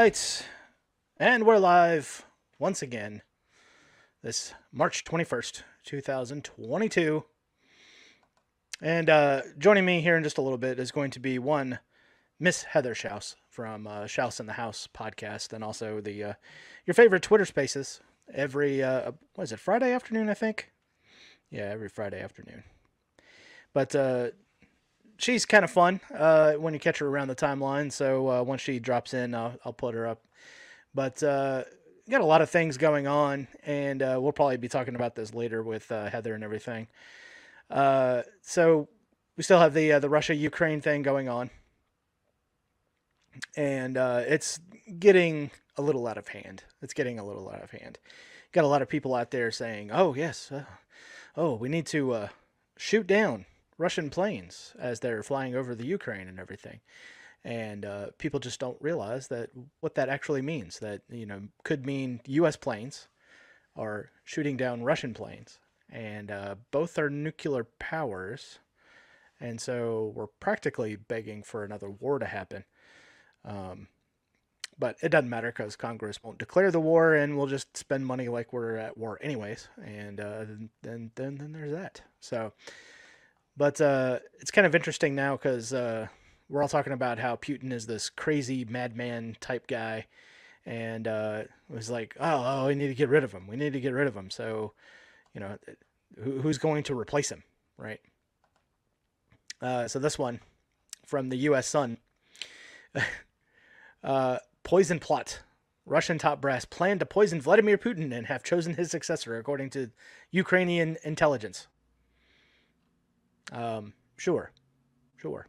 [0.00, 0.46] Right.
[1.18, 2.24] And we're live
[2.58, 3.20] once again
[4.22, 7.24] this March 21st, 2022.
[8.80, 11.80] And uh, joining me here in just a little bit is going to be one
[12.38, 16.32] Miss Heather Schaus from uh, Schaus in the House podcast and also the uh,
[16.86, 18.00] your favorite Twitter spaces
[18.32, 20.72] every, uh, what is it, Friday afternoon, I think?
[21.50, 22.64] Yeah, every Friday afternoon.
[23.74, 24.28] But uh,
[25.20, 27.92] she's kind of fun uh, when you catch her around the timeline.
[27.92, 30.22] So uh, once she drops in, I'll, I'll put her up.
[30.94, 31.64] But uh,
[32.08, 35.32] got a lot of things going on, and uh, we'll probably be talking about this
[35.34, 36.88] later with uh, Heather and everything.
[37.70, 38.88] Uh, so
[39.36, 41.50] we still have the the Russia Ukraine thing going on,
[43.56, 44.58] and it's
[44.98, 46.64] getting a little out of hand.
[46.82, 48.00] It's getting a little out of hand.
[48.52, 50.50] Got a lot of people out there saying, "Oh yes,
[51.36, 52.28] oh we need to
[52.76, 53.46] shoot down
[53.80, 56.80] Russian planes as they're flying over the Ukraine and everything."
[57.42, 59.50] And uh, people just don't realize that
[59.80, 60.78] what that actually means.
[60.78, 62.56] That you know could mean U.S.
[62.56, 63.08] planes
[63.76, 65.58] are shooting down Russian planes,
[65.90, 68.58] and uh, both are nuclear powers,
[69.40, 72.64] and so we're practically begging for another war to happen.
[73.44, 73.88] Um,
[74.80, 78.28] but it doesn't matter because Congress won't declare the war, and we'll just spend money
[78.28, 80.44] like we're at war anyways, and uh,
[80.82, 82.02] then then then there's that.
[82.20, 82.52] So,
[83.60, 86.06] but uh, it's kind of interesting now because uh,
[86.48, 90.06] we're all talking about how Putin is this crazy madman type guy,
[90.64, 93.46] and uh, it was like, oh, oh, we need to get rid of him.
[93.46, 94.30] We need to get rid of him.
[94.30, 94.72] So,
[95.34, 95.58] you know,
[96.24, 97.42] who, who's going to replace him,
[97.76, 98.00] right?
[99.60, 100.40] Uh, so this one
[101.04, 101.66] from the U.S.
[101.66, 101.98] Sun.
[104.02, 105.42] uh, poison plot.
[105.84, 109.90] Russian top brass plan to poison Vladimir Putin and have chosen his successor, according to
[110.30, 111.66] Ukrainian intelligence.
[113.50, 114.52] Um, sure,
[115.16, 115.46] sure.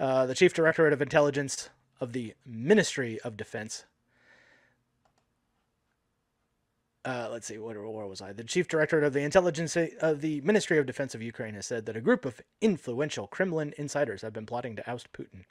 [0.00, 3.84] Uh, the chief directorate of intelligence of the Ministry of Defense.
[7.04, 8.32] Uh, let's see, what, where was I?
[8.32, 11.86] The chief directorate of the intelligence of the Ministry of Defense of Ukraine has said
[11.86, 15.44] that a group of influential Kremlin insiders have been plotting to oust Putin.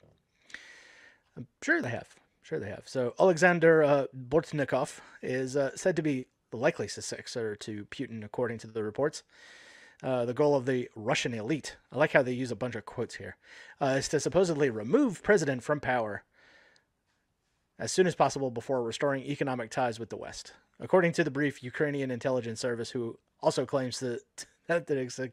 [1.36, 2.14] I'm sure they have.
[2.42, 2.84] Sure they have.
[2.86, 8.58] So Alexander uh, Bortnikov is uh, said to be the likely successor to Putin, according
[8.58, 9.22] to the reports.
[10.02, 12.86] Uh, the goal of the Russian elite, I like how they use a bunch of
[12.86, 13.36] quotes here,
[13.80, 16.22] uh, is to supposedly remove president from power
[17.80, 20.52] as soon as possible before restoring economic ties with the West.
[20.80, 24.20] According to the brief Ukrainian intelligence service, who also claims that,
[24.68, 25.32] that the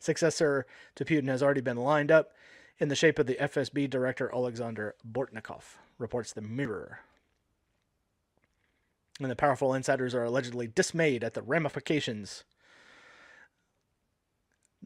[0.00, 2.32] successor to Putin has already been lined up
[2.78, 7.00] in the shape of the FSB director Alexander Bortnikov, reports the Mirror.
[9.18, 12.44] And the powerful insiders are allegedly dismayed at the ramifications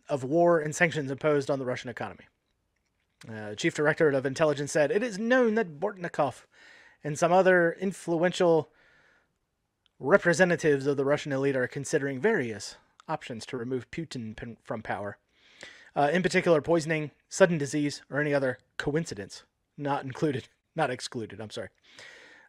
[0.08, 2.24] of war and sanctions imposed on the Russian economy.
[3.28, 6.46] Uh, Chief Directorate of Intelligence said it is known that Bortnikov
[7.04, 8.70] and some other influential
[9.98, 12.76] representatives of the Russian elite are considering various
[13.08, 15.18] options to remove Putin from power.
[15.94, 19.42] Uh, in particular, poisoning, sudden disease, or any other coincidence
[19.76, 21.40] not included, not excluded.
[21.40, 21.68] I'm sorry.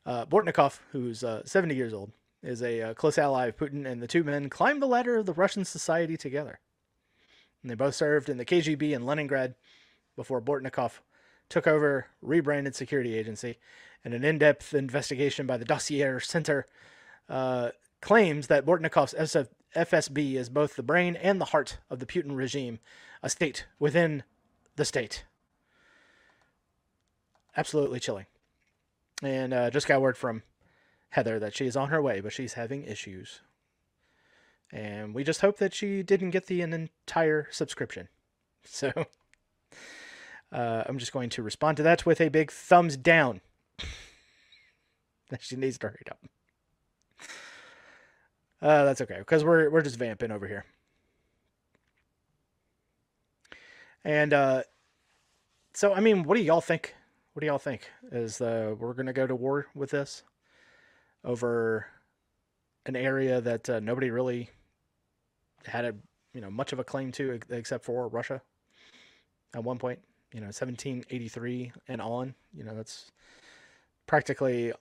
[0.05, 2.11] Uh, Bortnikov, who's uh, 70 years old,
[2.43, 5.25] is a uh, close ally of Putin, and the two men climbed the ladder of
[5.25, 6.59] the Russian society together.
[7.61, 9.55] And they both served in the KGB in Leningrad
[10.15, 10.99] before Bortnikov
[11.49, 13.57] took over rebranded security agency.
[14.03, 16.65] And an in-depth investigation by the Dossier Center
[17.29, 17.69] uh,
[18.01, 19.13] claims that Bortnikov's
[19.75, 22.79] FSB is both the brain and the heart of the Putin regime,
[23.21, 24.23] a state within
[24.75, 25.25] the state.
[27.55, 28.25] Absolutely chilling.
[29.21, 30.41] And uh, just got word from
[31.09, 33.41] Heather that she is on her way, but she's having issues.
[34.71, 38.07] And we just hope that she didn't get the entire subscription.
[38.63, 38.91] So
[40.51, 43.41] uh, I'm just going to respond to that with a big thumbs down.
[45.39, 46.19] she needs to hurry up.
[48.61, 50.65] Uh, that's okay because we're we're just vamping over here.
[54.03, 54.63] And uh,
[55.73, 56.95] so, I mean, what do y'all think?
[57.33, 57.89] What do y'all think?
[58.11, 60.23] Is uh, we're gonna go to war with this
[61.23, 61.87] over
[62.85, 64.49] an area that uh, nobody really
[65.65, 65.95] had a
[66.33, 68.41] you know much of a claim to except for Russia
[69.53, 69.99] at one point.
[70.33, 72.35] You know, 1783 and on.
[72.53, 73.11] You know, that's
[74.07, 74.73] practically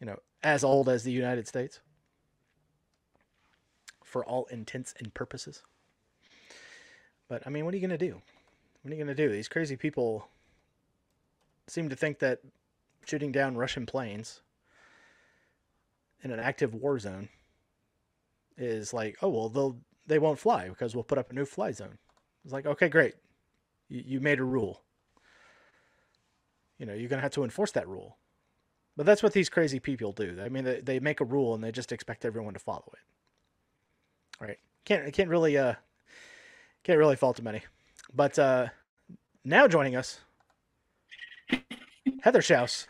[0.00, 1.80] you know as old as the United States
[4.04, 5.62] for all intents and purposes.
[7.28, 8.20] But I mean, what are you going to do?
[8.82, 9.32] What are you going to do?
[9.32, 10.28] These crazy people
[11.66, 12.40] seem to think that
[13.06, 14.42] shooting down Russian planes
[16.22, 17.28] in an active war zone
[18.58, 21.72] is like, oh well, they'll they won't fly because we'll put up a new fly
[21.72, 21.98] zone.
[22.44, 23.14] It's like, okay, great,
[23.88, 24.82] you, you made a rule.
[26.78, 28.18] you know, you're gonna have to enforce that rule.
[28.96, 30.38] But that's what these crazy people do.
[30.44, 33.00] I mean, they, they make a rule and they just expect everyone to follow it.
[34.44, 34.58] Right?
[34.84, 35.74] Can't can't really uh
[36.84, 37.62] can't really fault them any.
[38.14, 38.68] But uh,
[39.44, 40.20] now joining us,
[42.22, 42.86] Heather Schaus.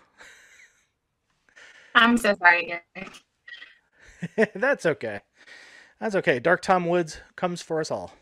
[1.95, 2.81] I'm so sorry,
[4.55, 5.21] That's okay.
[6.03, 6.41] That's okay.
[6.41, 8.13] Dark Tom Woods comes for us all.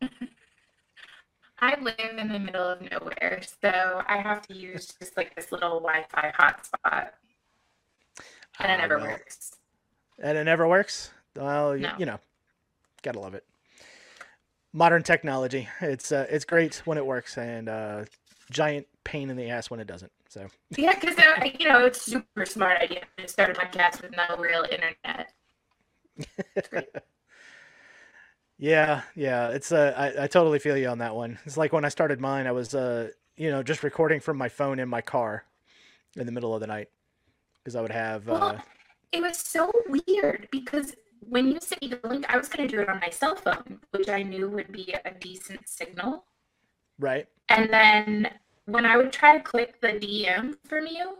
[1.60, 5.52] I live in the middle of nowhere, so I have to use just like this
[5.52, 7.10] little Wi-Fi hotspot,
[8.58, 9.06] and it Ah, never well.
[9.06, 9.52] works.
[10.20, 11.12] And it never works.
[11.36, 11.94] Well, you, No.
[11.96, 12.18] you know,
[13.02, 13.44] gotta love it.
[14.72, 15.68] Modern technology.
[15.80, 18.04] It's uh, it's great when it works, and uh,
[18.50, 20.10] giant pain in the ass when it doesn't.
[20.28, 21.16] So Yeah, because
[21.60, 25.32] you know it's a super smart idea to start a podcast with no real internet.
[28.58, 29.48] yeah, yeah.
[29.48, 31.38] It's uh, I, I totally feel you on that one.
[31.44, 34.48] It's like when I started mine, I was uh, you know, just recording from my
[34.48, 35.44] phone in my car
[36.16, 36.88] in the middle of the night
[37.62, 38.58] because I would have uh,
[39.12, 42.76] it was so weird because when you sent me the link, I was going to
[42.76, 46.24] do it on my cell phone, which I knew would be a decent signal.
[46.98, 47.28] right.
[47.48, 48.30] And then
[48.66, 51.18] when I would try to click the DM from you,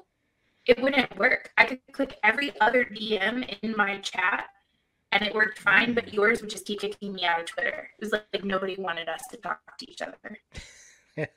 [0.67, 1.51] it wouldn't work.
[1.59, 4.47] I could click every other DM in my chat
[5.13, 7.89] and it worked fine, but yours would just keep kicking me out of Twitter.
[7.99, 10.39] It was like, like nobody wanted us to talk to each other.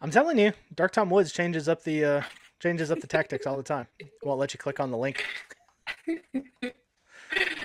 [0.00, 2.22] I'm telling you, Dark Tom Woods changes up the uh,
[2.60, 3.86] changes up the tactics all the time.
[4.24, 5.24] Won't let you click on the link.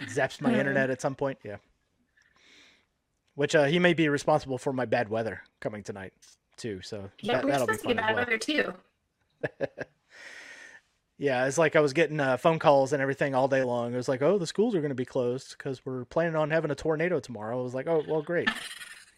[0.08, 1.40] Zaps my internet at some point.
[1.44, 1.58] Yeah.
[3.36, 6.14] Which uh, he may be responsible for my bad weather coming tonight
[6.58, 6.82] too.
[6.82, 8.26] So Yeah, that, we're that'll be supposed to get bad well.
[8.26, 8.74] weather too.
[11.20, 13.94] Yeah, it's like I was getting uh, phone calls and everything all day long.
[13.94, 16.52] It was like, oh, the schools are going to be closed because we're planning on
[16.52, 17.60] having a tornado tomorrow.
[17.60, 18.50] I was like, oh, well, great.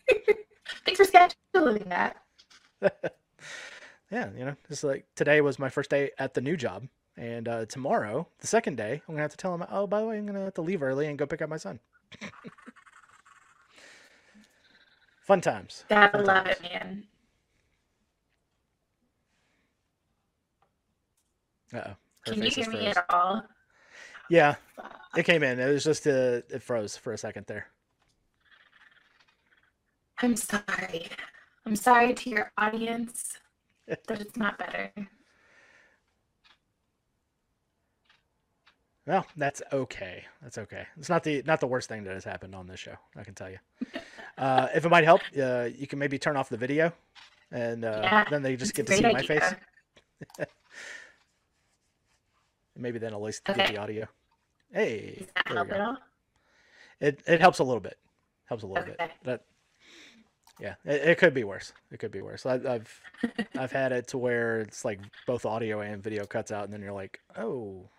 [0.86, 2.18] Thanks for scheduling that.
[4.12, 7.48] Yeah, you know, it's like today was my first day at the new job, and
[7.48, 10.18] uh, tomorrow, the second day, I'm gonna have to tell him, oh, by the way,
[10.18, 11.80] I'm gonna have to leave early and go pick up my son.
[15.22, 15.86] Fun times.
[15.90, 16.57] Gotta Fun love times.
[16.57, 17.04] it, man.
[21.74, 21.95] Uh-oh.
[22.25, 23.44] Her Can you hear me at all?
[24.30, 24.56] Yeah,
[25.16, 25.60] it came in.
[25.60, 27.68] It was just uh, it froze for a second there.
[30.21, 31.07] I'm sorry.
[31.66, 33.38] I'm sorry to your audience
[33.88, 34.92] that it's not better.
[39.07, 40.24] Well, that's okay.
[40.44, 40.86] That's okay.
[40.98, 42.95] It's not the not the worst thing that has happened on this show.
[43.16, 43.57] I can tell you.
[44.38, 46.94] Uh, if it might help, uh, you can maybe turn off the video,
[47.51, 49.54] and uh, Yeah, then they just get to see great my face.
[52.80, 54.08] Maybe then at least get the audio.
[54.72, 55.76] Hey, Does that there we go.
[55.76, 55.98] at all?
[57.02, 57.98] It it helps a little bit.
[58.46, 58.98] Helps a little bit.
[59.00, 59.12] Okay.
[59.24, 59.46] But
[60.60, 61.74] yeah, it, it could be worse.
[61.92, 62.46] It could be worse.
[62.46, 63.02] I, I've
[63.58, 66.81] I've had it to where it's like both audio and video cuts out, and then
[66.81, 67.90] you're like, oh,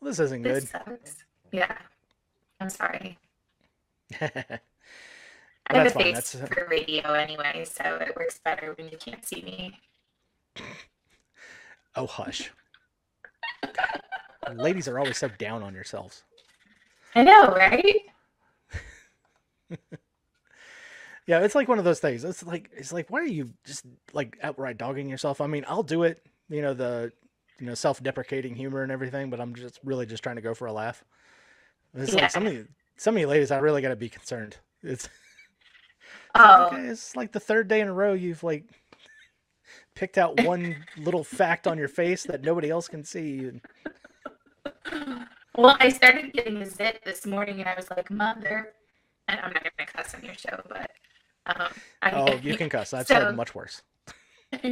[0.00, 0.62] well, this isn't good.
[0.62, 1.24] This sucks.
[1.52, 1.76] Yeah.
[2.60, 3.18] I'm sorry.
[4.20, 6.02] I have a fine.
[6.02, 9.78] face That's for radio anyway, so it works better when you can't see me.
[11.94, 12.50] oh hush.
[14.54, 16.24] Ladies are always so down on yourselves.
[17.14, 17.96] I know, right?
[21.26, 22.24] Yeah, it's like one of those things.
[22.24, 23.84] It's like it's like why are you just
[24.14, 25.42] like outright dogging yourself?
[25.42, 27.12] I mean, I'll do it, you know, the
[27.60, 30.66] you know, self-deprecating humor and everything, but I'm just really just trying to go for
[30.66, 31.04] a laugh.
[31.94, 32.22] It's Yeah.
[32.22, 34.56] like some of you some of you ladies I really got to be concerned.
[34.82, 35.08] It's
[36.34, 38.64] Oh, okay, it's like the third day in a row you've like
[39.94, 43.50] picked out one little fact on your face that nobody else can see.
[45.56, 48.72] well, I started getting a zit this morning, and I was like, "Mother,"
[49.28, 50.90] and I'm not gonna cuss on your show, but
[51.46, 51.68] um,
[52.02, 52.92] I, Oh, you can cuss.
[52.94, 53.82] I've So- said much worse.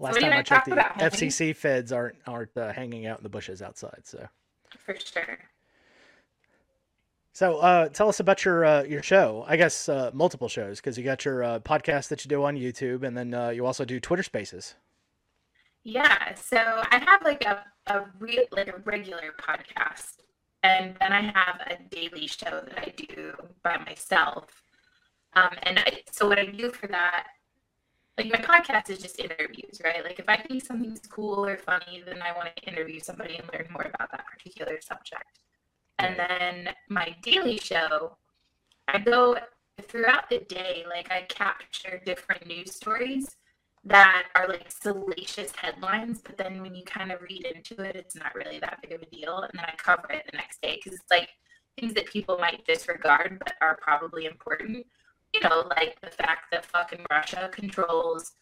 [0.00, 0.76] Last time I checked, the?
[0.76, 4.02] FCC feds aren't aren't uh, hanging out in the bushes outside.
[4.04, 4.28] So,
[4.84, 5.38] for sure.
[7.38, 9.44] So uh, tell us about your uh, your show.
[9.46, 12.56] I guess uh, multiple shows because you got your uh, podcast that you do on
[12.56, 14.74] YouTube, and then uh, you also do Twitter Spaces.
[15.84, 18.06] Yeah, so I have like a, a
[18.50, 20.14] like a regular podcast,
[20.64, 24.64] and then I have a daily show that I do by myself.
[25.34, 27.28] Um, and I, so what I do for that,
[28.16, 30.02] like my podcast is just interviews, right?
[30.02, 33.48] Like if I think something's cool or funny, then I want to interview somebody and
[33.52, 35.38] learn more about that particular subject.
[35.98, 38.16] And then my daily show,
[38.86, 39.36] I go
[39.82, 43.36] throughout the day, like I capture different news stories
[43.84, 48.16] that are like salacious headlines, but then when you kind of read into it, it's
[48.16, 49.38] not really that big of a deal.
[49.38, 51.28] And then I cover it the next day because it's like
[51.78, 54.86] things that people might disregard but are probably important.
[55.34, 58.32] you know, like the fact that fucking Russia controls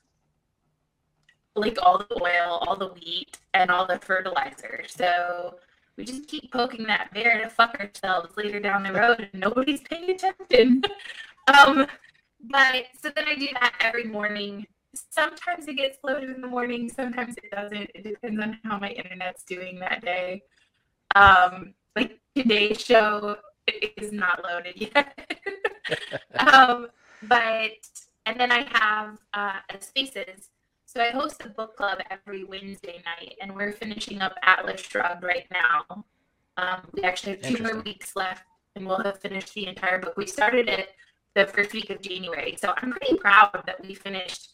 [1.54, 4.82] like all the oil, all the wheat, and all the fertilizer.
[4.86, 5.54] So
[5.96, 9.80] we just keep poking that bear to fuck ourselves later down the road, and nobody's
[9.82, 10.82] paying attention.
[11.48, 11.86] um,
[12.50, 14.66] but so then I do that every morning.
[15.10, 17.90] Sometimes it gets loaded in the morning, sometimes it doesn't.
[17.94, 20.42] It depends on how my internet's doing that day.
[21.14, 23.36] Um, like today's show
[23.96, 25.36] is not loaded yet.
[26.38, 26.88] um,
[27.22, 27.72] but
[28.26, 30.50] and then I have uh, a Spaces.
[30.96, 35.22] So I host a book club every Wednesday night, and we're finishing up Atlas Shrugged
[35.22, 36.06] right now.
[36.56, 40.16] Um, we actually have two more weeks left, and we'll have finished the entire book.
[40.16, 40.94] We started it
[41.34, 44.52] the first week of January, so I'm pretty proud that we finished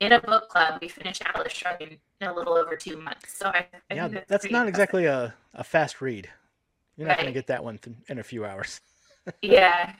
[0.00, 0.78] in a book club.
[0.82, 3.38] We finished Atlas Shrugged in, in a little over two months.
[3.38, 6.28] So I, I yeah, that's, that's not exactly a, a fast read.
[6.98, 8.82] You're not going to get that one th- in a few hours.
[9.40, 9.94] yeah.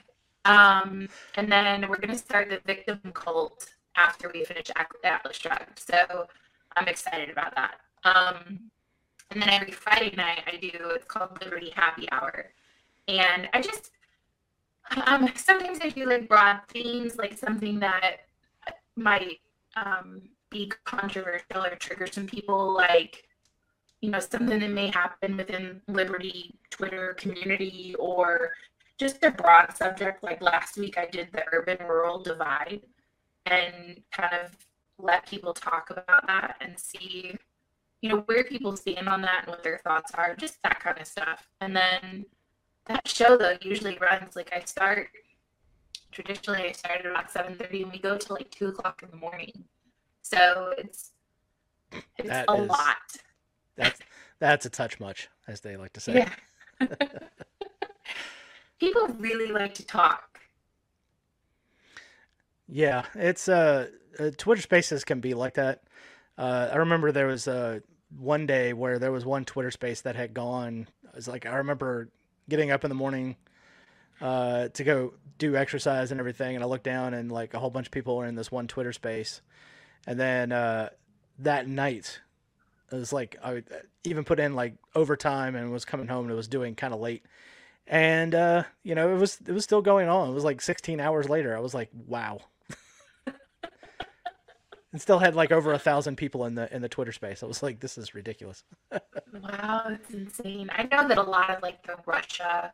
[0.45, 4.67] Um, and then we're gonna start the victim cult after we finish
[5.03, 5.79] Atlas Shrugged.
[5.79, 6.27] So
[6.75, 7.75] I'm excited about that.
[8.03, 8.59] Um,
[9.31, 12.51] and then every Friday night I do it's called Liberty Happy Hour,
[13.07, 13.91] and I just
[15.05, 18.21] um, sometimes I do like broad themes, like something that
[18.95, 19.39] might
[19.75, 23.25] um, be controversial or trigger some people, like
[24.01, 28.53] you know something that may happen within Liberty Twitter community or
[28.99, 32.81] just a broad subject like last week i did the urban rural divide
[33.49, 34.55] and kind of
[34.97, 37.35] let people talk about that and see
[38.01, 40.97] you know where people stand on that and what their thoughts are just that kind
[40.99, 41.47] of stuff.
[41.61, 42.25] And then
[42.85, 45.09] that show though usually runs like i start
[46.11, 49.17] traditionally i start at about 7.30 and we go till like 2 o'clock in the
[49.17, 49.63] morning.
[50.21, 51.11] So it's
[52.17, 52.97] it's That a is- lot.
[53.75, 53.99] That's
[54.39, 56.25] that's a touch much, as they like to say.
[56.81, 56.87] yeah.
[58.79, 60.28] People really like to talk
[62.71, 63.87] Yeah, it's uh,
[64.19, 65.83] uh Twitter Spaces can be like that.
[66.37, 67.79] Uh, I remember there was uh
[68.17, 70.87] one day where there was one Twitter Space that had gone.
[71.03, 72.09] It was like I remember
[72.47, 73.35] getting up in the morning
[74.21, 77.69] uh to go do exercise and everything, and I looked down and like a whole
[77.69, 79.41] bunch of people were in this one Twitter Space,
[80.05, 80.89] and then uh
[81.39, 82.21] that night
[82.91, 83.63] it was like I
[84.03, 86.99] even put in like overtime and was coming home and it was doing kind of
[86.99, 87.25] late.
[87.87, 90.29] And uh, you know, it was it was still going on.
[90.29, 91.55] It was like 16 hours later.
[91.57, 92.41] I was like, "Wow."
[94.91, 97.43] And still had like over a thousand people in the in the Twitter space.
[97.43, 98.63] I was like, "This is ridiculous."
[99.43, 100.69] Wow, it's insane.
[100.73, 102.73] I know that a lot of like the Russia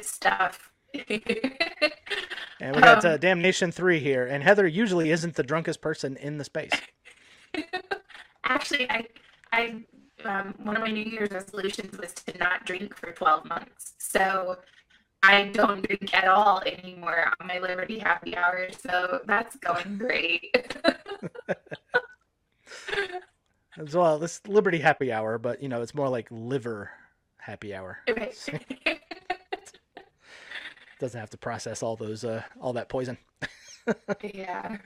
[0.00, 0.72] stuff.
[2.60, 6.16] And we got Um, uh, Damnation Three here, and Heather usually isn't the drunkest person
[6.16, 6.72] in the space.
[8.44, 9.06] Actually, I,
[9.52, 9.84] I,
[10.24, 13.94] um, one of my New Year's resolutions was to not drink for 12 months.
[13.98, 14.58] So
[15.28, 18.68] I don't drink at all anymore on my Liberty Happy Hour.
[18.78, 20.76] So that's going great.
[23.78, 26.90] As well, this Liberty Happy Hour, but you know, it's more like liver
[27.38, 27.98] happy hour.
[30.98, 33.18] Doesn't have to process all those uh all that poison.
[34.22, 34.78] yeah.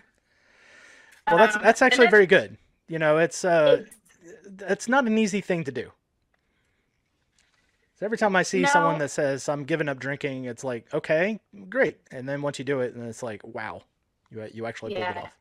[1.28, 2.59] Well, that's Um, that's actually then- very good.
[2.88, 3.97] You know, it's uh It's-
[4.47, 5.92] that's not an easy thing to do.
[8.00, 11.38] So every time I see someone that says I'm giving up drinking, it's like, okay,
[11.69, 11.99] great.
[12.11, 13.83] And then once you do it, and it's like, wow,
[14.30, 15.33] you you actually pulled it off.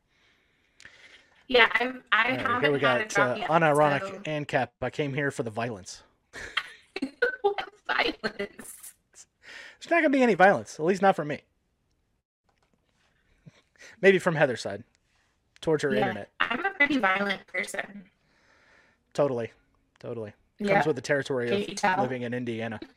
[1.48, 4.72] Yeah, I'm, I right, haven't here we got uh, yet, unironic so- and cap.
[4.82, 6.02] I came here for the violence.
[7.88, 8.76] violence.
[9.80, 11.40] There's not gonna be any violence, at least not from me.
[14.02, 14.84] Maybe from Heather's side,
[15.62, 16.28] towards her Yeah, internet.
[16.40, 18.04] I'm a pretty violent person.
[19.14, 19.50] Totally,
[19.98, 20.34] totally.
[20.60, 20.86] Comes Yeah.
[20.86, 22.78] with the territory of living in Indiana.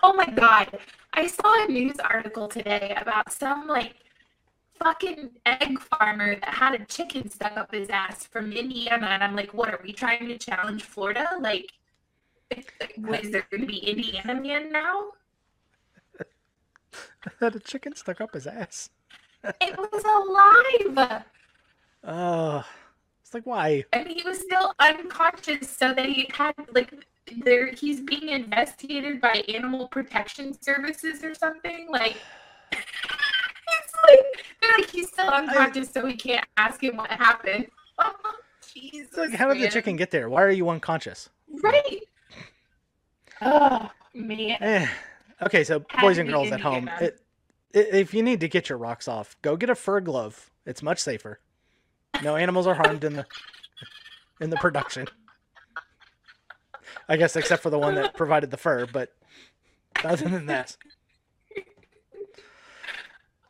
[0.00, 0.78] Oh my god.
[1.12, 3.96] I saw a news article today about some like
[4.78, 9.06] fucking egg farmer that had a chicken stuck up his ass from Indiana.
[9.08, 11.30] And I'm like, what are we trying to challenge Florida?
[11.40, 11.72] Like,
[12.52, 12.64] is
[13.32, 15.06] there going to be Indiana man now?
[17.40, 18.90] Had a chicken stuck up his ass.
[19.60, 21.24] It was alive.
[22.04, 22.64] Oh,
[23.28, 23.84] it's like why?
[23.92, 25.68] And he was still unconscious.
[25.68, 26.94] So they had like,
[27.44, 31.88] there he's being investigated by animal protection services or something.
[31.90, 32.16] Like,
[32.72, 37.66] it's like, they're like he's still unconscious, so we can't ask him what happened.
[38.74, 39.14] Jesus.
[39.14, 40.30] Like how did the chicken get there?
[40.30, 41.28] Why are you unconscious?
[41.62, 42.00] Right.
[43.42, 44.56] Oh man.
[44.62, 44.88] Eh.
[45.42, 47.12] Okay, so Had boys and be girls at home, Indiana.
[47.74, 50.50] it, if you need to get your rocks off, go get a fur glove.
[50.64, 51.40] It's much safer.
[52.22, 53.26] No animals are harmed in the
[54.40, 55.06] in the production.
[57.08, 59.14] I guess except for the one that provided the fur, but
[60.04, 60.76] other than that,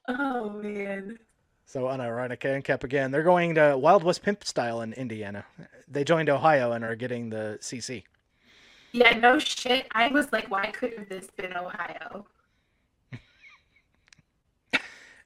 [0.08, 1.18] Oh man.
[1.66, 3.10] So unironic and Cap again.
[3.10, 5.44] They're going to Wild West Pimp style in Indiana.
[5.87, 8.04] They joined Ohio and are getting the CC.
[8.92, 9.87] Yeah, no shit.
[9.92, 12.26] I was like, why couldn't this been Ohio?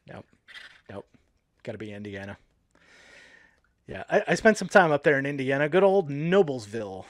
[0.09, 0.27] nope.
[0.91, 1.07] Nope.
[1.63, 2.37] Got to be Indiana.
[3.87, 5.69] Yeah, I, I, spent some time up there in Indiana.
[5.69, 7.05] Good old Noblesville,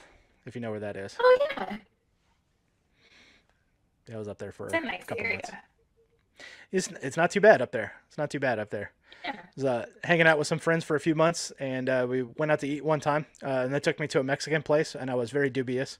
[0.46, 1.16] if you know where that is.
[1.20, 1.76] Oh yeah.
[4.08, 5.36] Yeah, I was up there for it's a, a nice couple area.
[5.36, 5.50] months.
[6.72, 7.92] It's it's not too bad up there.
[8.08, 8.92] It's not too bad up there.
[9.24, 9.32] Yeah.
[9.36, 12.22] I was uh, hanging out with some friends for a few months, and uh, we
[12.22, 14.94] went out to eat one time, uh, and they took me to a Mexican place,
[14.94, 15.98] and I was very dubious.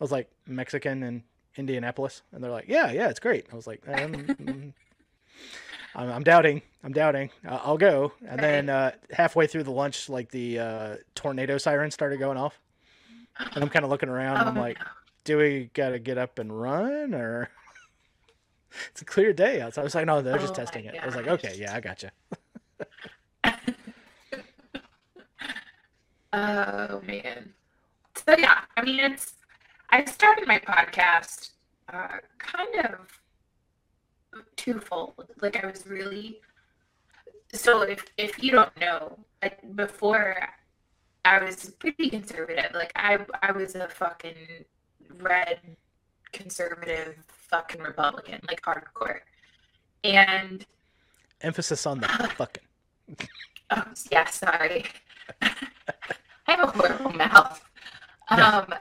[0.00, 1.22] I was like Mexican in
[1.56, 4.72] Indianapolis, and they're like, "Yeah, yeah, it's great." I was like, um, mm,
[5.94, 6.62] I'm, I'm, doubting.
[6.86, 7.30] I'm doubting.
[7.44, 12.20] I'll go." And then uh, halfway through the lunch, like the uh, tornado siren started
[12.20, 12.60] going off,
[13.40, 14.78] and I'm kind of looking around, and I'm oh, like,
[15.24, 17.50] "Do we gotta get up and run, or?"
[18.92, 19.80] it's a clear day outside.
[19.80, 21.80] I was like, "No, they're just oh testing it." I was like, "Okay, yeah, I
[21.80, 22.12] got gotcha.
[23.44, 23.74] you."
[26.32, 27.52] oh man.
[28.14, 29.34] So yeah, I mean, it's
[29.90, 31.50] I started my podcast
[31.92, 33.20] uh, kind of
[34.54, 35.26] twofold.
[35.42, 36.38] Like I was really
[37.52, 40.36] so if if you don't know, like before
[41.26, 42.72] I was pretty conservative.
[42.72, 44.64] Like I I was a fucking
[45.18, 45.60] red
[46.32, 49.20] conservative fucking Republican, like hardcore.
[50.04, 50.64] And
[51.40, 52.62] emphasis on the fucking.
[53.70, 54.84] oh yeah, sorry.
[55.42, 55.50] I
[56.46, 57.60] have a horrible mouth.
[58.28, 58.72] Um,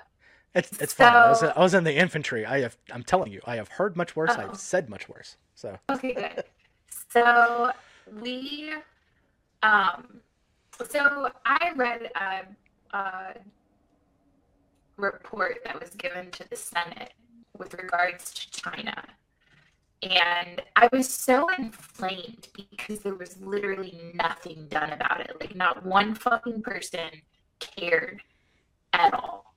[0.53, 1.13] it's it's so, fine.
[1.13, 2.45] I was, I was in the infantry.
[2.45, 2.77] I have.
[2.91, 4.31] I'm telling you, I have heard much worse.
[4.37, 4.41] Oh.
[4.41, 5.37] I've said much worse.
[5.55, 5.79] So.
[5.89, 6.43] Okay, good.
[7.09, 7.71] so
[8.21, 8.71] we,
[9.63, 10.21] um,
[10.89, 13.33] so I read a, a
[14.97, 17.13] report that was given to the Senate
[17.57, 19.03] with regards to China.
[20.01, 25.31] And I was so inflamed because there was literally nothing done about it.
[25.39, 27.09] Like, not one fucking person
[27.59, 28.21] cared
[28.93, 29.55] at all.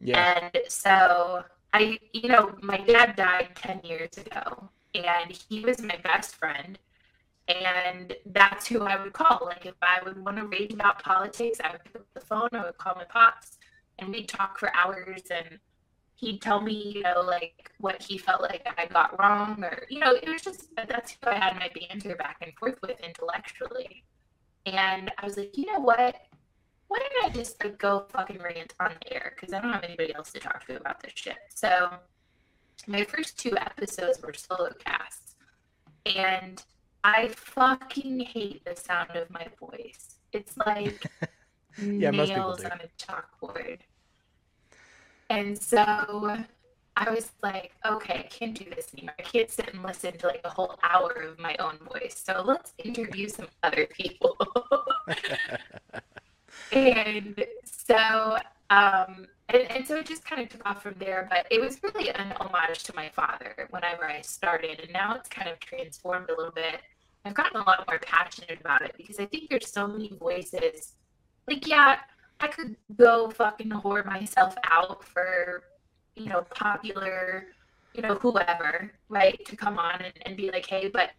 [0.00, 0.48] Yeah.
[0.52, 5.98] And so I, you know, my dad died 10 years ago and he was my
[6.02, 6.78] best friend.
[7.48, 9.42] And that's who I would call.
[9.44, 12.48] Like if I would want to rage about politics, I would pick up the phone,
[12.52, 13.58] I would call my pops
[13.98, 15.58] and we'd talk for hours and
[16.16, 20.00] he'd tell me, you know, like what he felt like I got wrong or you
[20.00, 24.04] know, it was just that's who I had my banter back and forth with intellectually.
[24.64, 26.16] And I was like, you know what?
[26.88, 29.32] why didn't I just like go fucking rant on the air?
[29.34, 31.36] Because I don't have anybody else to talk to about this shit.
[31.54, 31.90] So
[32.86, 35.34] my first two episodes were solo casts,
[36.06, 36.62] and
[37.04, 40.16] I fucking hate the sound of my voice.
[40.32, 41.04] It's like
[41.78, 43.80] yeah, nails on a chalkboard.
[45.28, 46.38] And so
[46.96, 49.14] I was like, okay, I can't do this anymore.
[49.18, 52.22] I can't sit and listen to like a whole hour of my own voice.
[52.24, 54.36] So let's interview some other people.
[56.72, 58.38] and so
[58.70, 61.82] um and, and so it just kind of took off from there but it was
[61.82, 66.30] really an homage to my father whenever i started and now it's kind of transformed
[66.30, 66.80] a little bit
[67.24, 70.94] i've gotten a lot more passionate about it because i think there's so many voices
[71.48, 71.96] like yeah
[72.40, 75.62] i could go fucking whore myself out for
[76.14, 77.46] you know popular
[77.94, 81.10] you know whoever right to come on and, and be like hey but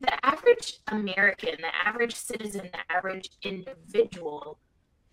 [0.00, 4.58] the average american the average citizen the average individual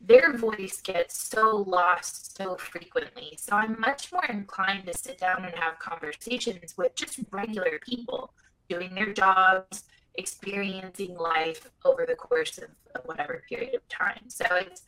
[0.01, 3.37] their voice gets so lost so frequently.
[3.37, 8.33] So I'm much more inclined to sit down and have conversations with just regular people
[8.69, 9.83] doing their jobs,
[10.19, 14.21] experiencing life over the course of, of whatever period of time.
[14.27, 14.83] So it's,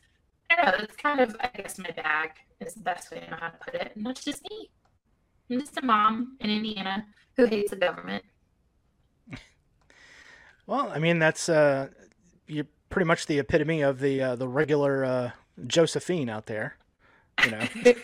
[0.50, 3.32] I don't know, it's kind of, I guess, my bag is the best way to
[3.32, 3.94] know how to put it.
[3.96, 4.70] And that's just me.
[5.50, 8.24] I'm just a mom in Indiana who hates the government.
[10.68, 11.88] Well, I mean, that's, uh,
[12.48, 15.32] you pretty much the epitome of the uh, the regular uh,
[15.66, 16.76] Josephine out there,
[17.44, 17.68] you know.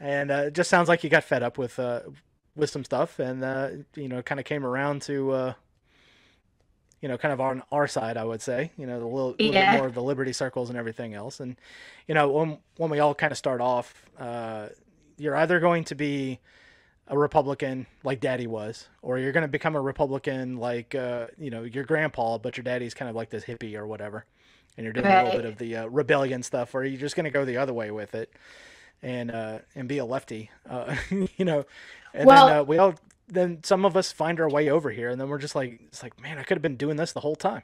[0.00, 2.00] and uh, it just sounds like you got fed up with uh,
[2.58, 5.52] with some stuff, and uh, you know, kind of came around to uh,
[7.00, 9.46] you know, kind of on our side, I would say, you know, a little, yeah.
[9.46, 11.38] little bit more of the liberty circles and everything else.
[11.38, 11.56] And
[12.08, 14.04] you know, when when we all kind of start off,
[15.16, 16.40] you're either going to be
[17.06, 21.50] a Republican like daddy was, or you're going to become a Republican like, uh, you
[21.50, 24.24] know, your grandpa, but your daddy's kind of like this hippie or whatever.
[24.76, 25.22] And you're doing right.
[25.22, 27.56] a little bit of the uh, rebellion stuff, or you're just going to go the
[27.56, 28.32] other way with it
[29.02, 31.64] and, uh, and be a lefty, uh, you know,
[32.14, 32.94] and well, then uh, we all,
[33.28, 36.02] then some of us find our way over here and then we're just like, it's
[36.02, 37.62] like, man, I could have been doing this the whole time.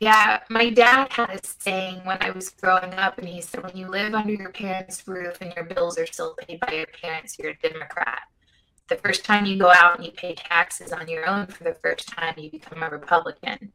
[0.00, 3.76] Yeah, my dad had a saying when I was growing up, and he said, "When
[3.76, 7.38] you live under your parents' roof and your bills are still paid by your parents,
[7.38, 8.22] you're a Democrat."
[8.88, 11.74] the first time you go out and you pay taxes on your own for the
[11.74, 13.72] first time, you become a Republican.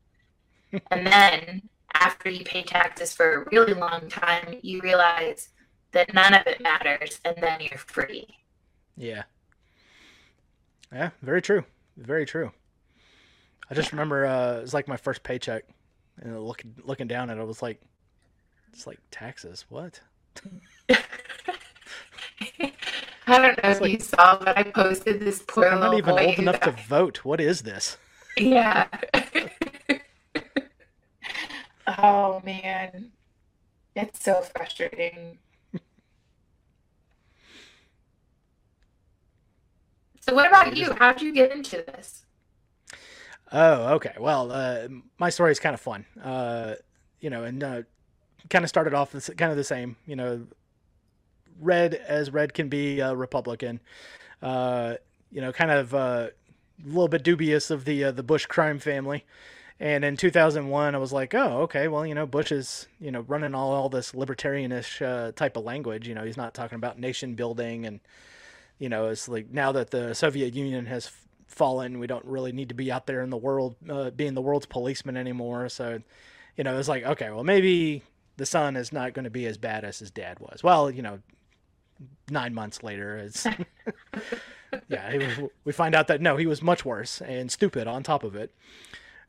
[0.92, 1.62] and then
[1.94, 5.50] after you pay taxes for a really long time, you realize
[5.91, 8.28] that none of it matters and then you're free.
[8.95, 9.23] Yeah.
[10.91, 11.63] Yeah, very true.
[11.97, 12.52] Very true.
[13.69, 15.63] I just remember uh, it was like my first paycheck,
[16.21, 17.80] and looking looking down at it, I was like,
[18.73, 19.65] "It's like taxes.
[19.69, 19.99] What?"
[23.28, 26.17] I don't know if like, you saw, but I posted this poor I'm not even
[26.17, 26.78] old enough that...
[26.78, 27.23] to vote.
[27.23, 27.97] What is this?
[28.38, 28.88] Yeah.
[31.99, 33.12] oh man,
[33.95, 35.38] it's so frustrating.
[40.30, 40.94] So, what about you?
[40.94, 42.26] How'd you get into this?
[43.52, 44.13] Oh, okay.
[44.20, 44.88] Well, uh,
[45.18, 46.06] my story is kind of fun.
[46.22, 46.76] Uh,
[47.20, 47.82] you know, and uh,
[48.50, 49.98] kind of started off kind of the same.
[50.06, 50.48] You know,
[51.60, 53.80] red as red can be, a Republican.
[54.42, 54.96] Uh,
[55.32, 56.28] you know, kind of uh,
[56.84, 59.26] a little bit dubious of the uh, the Bush crime family.
[59.82, 63.22] And in 2001, I was like, oh, okay, well, you know, Bush is, you know,
[63.22, 66.06] running all, all this libertarianish uh, type of language.
[66.06, 68.02] You know, he's not talking about nation building and,
[68.80, 71.12] you know, it's like now that the Soviet Union has
[71.48, 74.42] fallen, we don't really need to be out there in the world uh, being the
[74.42, 75.70] world's policeman anymore.
[75.70, 76.02] So,
[76.56, 78.04] you know, it's like, okay, well, maybe
[78.38, 80.63] the son is not going to be as bad as his dad was.
[80.63, 81.20] Well, you know,
[82.30, 83.46] nine months later, it's
[84.88, 88.24] yeah, was, we find out that no, he was much worse and stupid on top
[88.24, 88.54] of it.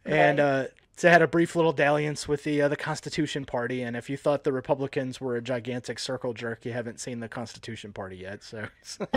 [0.05, 0.65] And uh,
[1.01, 4.11] so I had a brief little dalliance with the uh, the Constitution Party, and if
[4.11, 8.19] you thought the Republicans were a gigantic circle jerk, you haven't seen the Constitution Party
[8.19, 8.45] yet.
[8.45, 8.67] So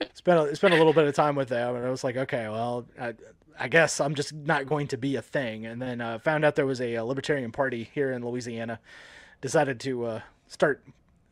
[0.00, 2.16] it's been a, been a little bit of time with them, and I was like,
[2.16, 3.14] okay, well, I,
[3.60, 5.66] I guess I'm just not going to be a thing.
[5.66, 8.80] And then uh, found out there was a, a, Libertarian Party here in Louisiana.
[9.40, 10.82] Decided to uh, start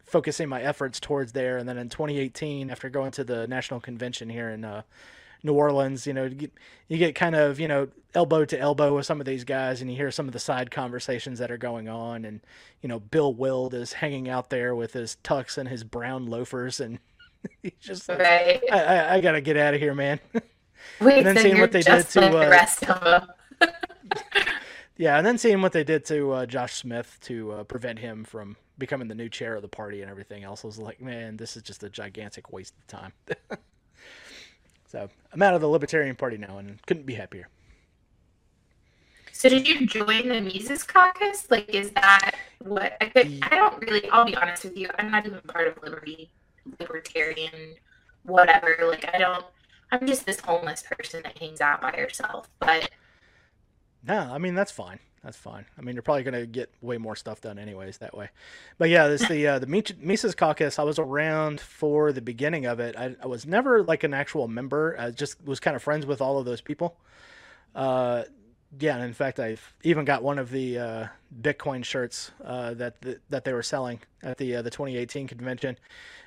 [0.04, 1.58] focusing my efforts towards there.
[1.58, 4.82] And then in 2018, after going to the national convention here in uh,
[5.42, 6.52] New Orleans, you know, you get,
[6.88, 9.90] you get kind of you know elbow to elbow with some of these guys, and
[9.90, 12.24] you hear some of the side conversations that are going on.
[12.24, 12.40] And
[12.80, 16.80] you know, Bill Weld is hanging out there with his tux and his brown loafers,
[16.80, 16.98] and
[17.62, 18.62] he's just like, right.
[18.70, 20.20] I, I, I gotta get out of here, man.
[21.00, 23.70] Wait, and then seeing what they did to like uh, the rest of them.
[24.96, 28.24] yeah, and then seeing what they did to uh, Josh Smith to uh, prevent him
[28.24, 31.36] from becoming the new chair of the party and everything else, I was like, man,
[31.36, 33.12] this is just a gigantic waste of time.
[34.92, 37.48] So I'm out of the Libertarian Party now, and couldn't be happier.
[39.32, 41.50] So did you join the Mises Caucus?
[41.50, 43.38] Like, is that what I could?
[43.40, 44.08] I don't really.
[44.10, 44.90] I'll be honest with you.
[44.98, 46.30] I'm not even part of Liberty,
[46.78, 47.74] Libertarian,
[48.24, 48.76] whatever.
[48.82, 49.46] Like, I don't.
[49.90, 52.50] I'm just this homeless person that hangs out by herself.
[52.58, 52.90] But
[54.06, 54.98] no, I mean that's fine.
[55.24, 55.64] That's fine.
[55.78, 58.30] I mean you're probably gonna get way more stuff done anyways that way.
[58.78, 60.78] But yeah, this the uh, the Mises Caucus.
[60.78, 62.96] I was around for the beginning of it.
[62.96, 64.96] I, I was never like an actual member.
[64.98, 66.96] I just was kind of friends with all of those people.
[67.74, 68.24] Uh,
[68.78, 71.06] yeah, and in fact, I've even got one of the uh,
[71.40, 75.76] Bitcoin shirts uh, that the, that they were selling at the uh, the 2018 convention.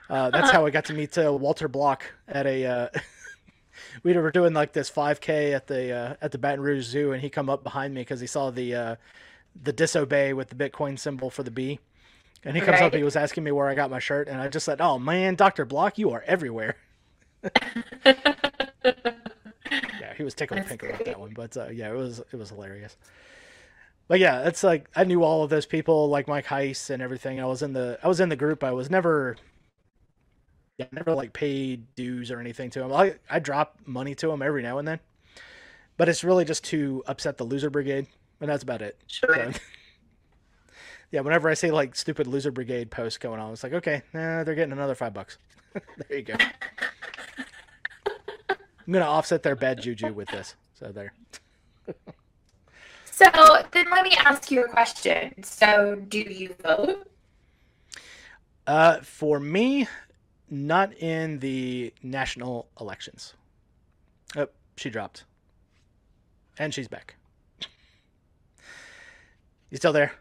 [0.09, 2.89] Uh, that's how I got to meet uh, Walter Block at a uh,
[4.03, 7.21] we were doing like this 5K at the uh, at the Baton Rouge Zoo, and
[7.21, 8.95] he come up behind me because he saw the uh,
[9.61, 11.79] the disobey with the Bitcoin symbol for the B,
[12.43, 12.87] and he comes right.
[12.87, 12.93] up.
[12.93, 15.35] He was asking me where I got my shirt, and I just said, "Oh man,
[15.35, 16.75] Doctor Block, you are everywhere."
[18.05, 18.13] yeah,
[20.17, 22.97] he was tickled pink about that one, but uh, yeah, it was it was hilarious.
[24.07, 27.39] But yeah, it's like I knew all of those people, like Mike Heise and everything.
[27.39, 28.63] I was in the I was in the group.
[28.63, 29.37] I was never
[30.79, 32.91] I never like paid dues or anything to him.
[32.91, 34.99] I I drop money to him every now and then,
[35.97, 38.07] but it's really just to upset the loser brigade,
[38.41, 38.97] and that's about it.
[39.07, 39.53] Sure.
[39.53, 39.59] So,
[41.11, 44.43] yeah, whenever I see like stupid loser brigade posts going on, it's like okay, nah,
[44.43, 45.37] they're getting another five bucks.
[45.73, 46.35] there you go.
[48.49, 50.55] I'm gonna offset their bad juju with this.
[50.73, 51.13] So there.
[53.05, 53.25] so
[53.71, 55.41] then let me ask you a question.
[55.41, 57.07] So do you vote?
[58.67, 59.87] Uh, for me,
[60.49, 63.33] not in the national elections.
[64.35, 65.25] Oh, she dropped.
[66.57, 67.15] And she's back.
[69.69, 70.13] You still there?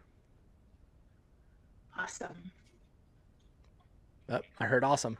[1.96, 2.50] Awesome.
[4.28, 5.16] Oh, I heard awesome.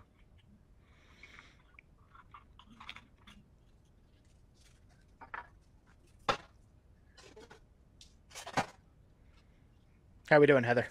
[10.29, 10.87] How are we doing, Heather?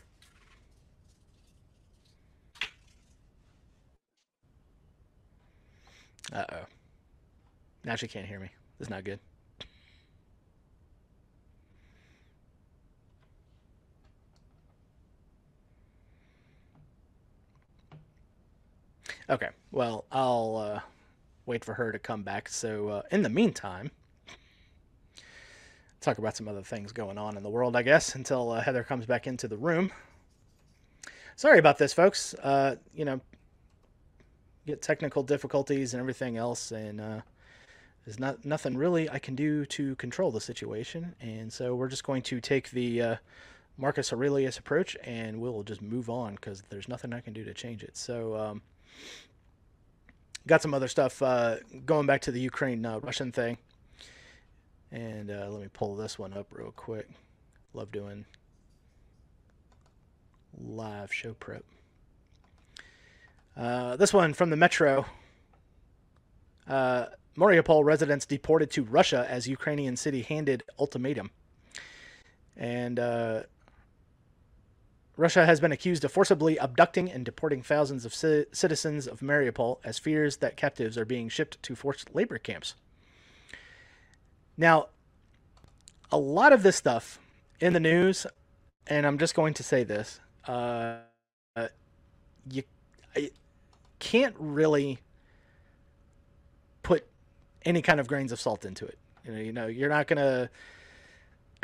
[6.33, 6.65] Uh oh.
[7.83, 8.49] Now she can't hear me.
[8.79, 9.19] This is not good.
[19.29, 19.49] Okay.
[19.71, 20.79] Well, I'll uh,
[21.45, 22.49] wait for her to come back.
[22.49, 23.91] So uh, in the meantime,
[26.01, 28.83] talk about some other things going on in the world, I guess, until uh, Heather
[28.83, 29.91] comes back into the room.
[31.35, 32.33] Sorry about this, folks.
[32.35, 33.21] Uh, you know,
[34.65, 37.21] get technical difficulties and everything else, and uh,
[38.05, 42.03] there's not nothing really I can do to control the situation, and so we're just
[42.03, 43.15] going to take the uh,
[43.77, 47.53] Marcus Aurelius approach, and we'll just move on because there's nothing I can do to
[47.53, 47.97] change it.
[47.97, 48.35] So.
[48.35, 48.61] Um,
[50.45, 53.57] got some other stuff uh, going back to the Ukraine uh, Russian thing.
[54.91, 57.09] And uh, let me pull this one up real quick.
[57.73, 58.25] Love doing
[60.55, 61.63] live show prep.
[63.55, 65.05] Uh, this one from the Metro.
[66.67, 67.05] Uh,
[67.37, 71.31] Mariupol residents deported to Russia as Ukrainian city handed ultimatum.
[72.55, 73.43] And uh,
[75.17, 79.79] Russia has been accused of forcibly abducting and deporting thousands of ci- citizens of Mariupol
[79.83, 82.75] as fears that captives are being shipped to forced labor camps.
[84.57, 84.87] Now,
[86.11, 87.19] a lot of this stuff
[87.59, 88.27] in the news,
[88.85, 90.97] and I'm just going to say this: uh,
[92.49, 92.63] you
[93.15, 93.31] I
[94.03, 94.99] can't really
[96.83, 97.07] put
[97.63, 98.97] any kind of grains of salt into it.
[99.25, 100.49] You know, you know, you're not gonna.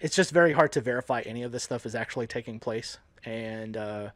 [0.00, 3.76] it's just very hard to verify any of this stuff is actually taking place, and
[3.76, 4.10] uh,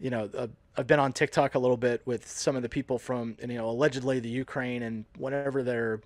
[0.00, 2.98] you know, uh, I've been on TikTok a little bit with some of the people
[2.98, 6.00] from, you know, allegedly the Ukraine, and whenever they're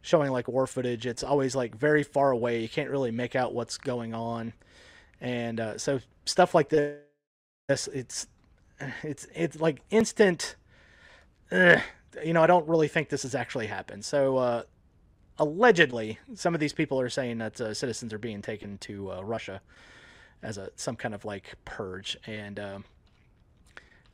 [0.00, 2.62] showing like war footage, it's always like very far away.
[2.62, 4.54] You can't really make out what's going on,
[5.20, 6.96] and uh, so stuff like this,
[7.68, 8.26] it's
[9.02, 10.56] it's it's like instant.
[11.52, 14.04] You know, I don't really think this has actually happened.
[14.04, 14.62] So uh,
[15.38, 19.20] allegedly, some of these people are saying that uh, citizens are being taken to uh,
[19.22, 19.60] Russia
[20.42, 22.84] as a some kind of like purge, and um,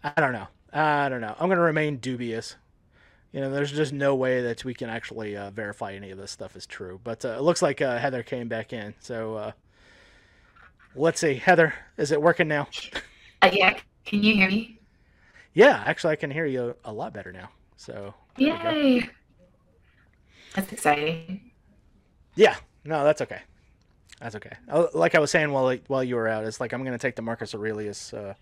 [0.03, 0.47] I don't know.
[0.73, 1.35] I don't know.
[1.39, 2.57] I'm going to remain dubious
[3.33, 6.31] you know, there's just no way that we can actually uh, verify any of this
[6.31, 7.01] stuff is true.
[7.05, 8.95] But uh, it looks like uh, Heather came back in.
[9.01, 9.53] So
[10.95, 11.35] let's see.
[11.35, 12.69] Heather, is it working now?
[13.53, 13.79] Yeah.
[14.07, 14.79] Can you hear me?
[15.53, 17.51] Yeah, actually, I can hear you a lot better now.
[17.77, 19.09] So yay!
[20.55, 21.51] That's exciting.
[22.35, 22.57] Yeah.
[22.85, 23.41] No, that's okay.
[24.21, 24.53] That's okay.
[24.95, 27.17] Like I was saying while while you were out, it's like I'm going to take
[27.17, 28.35] the Marcus Aurelius uh,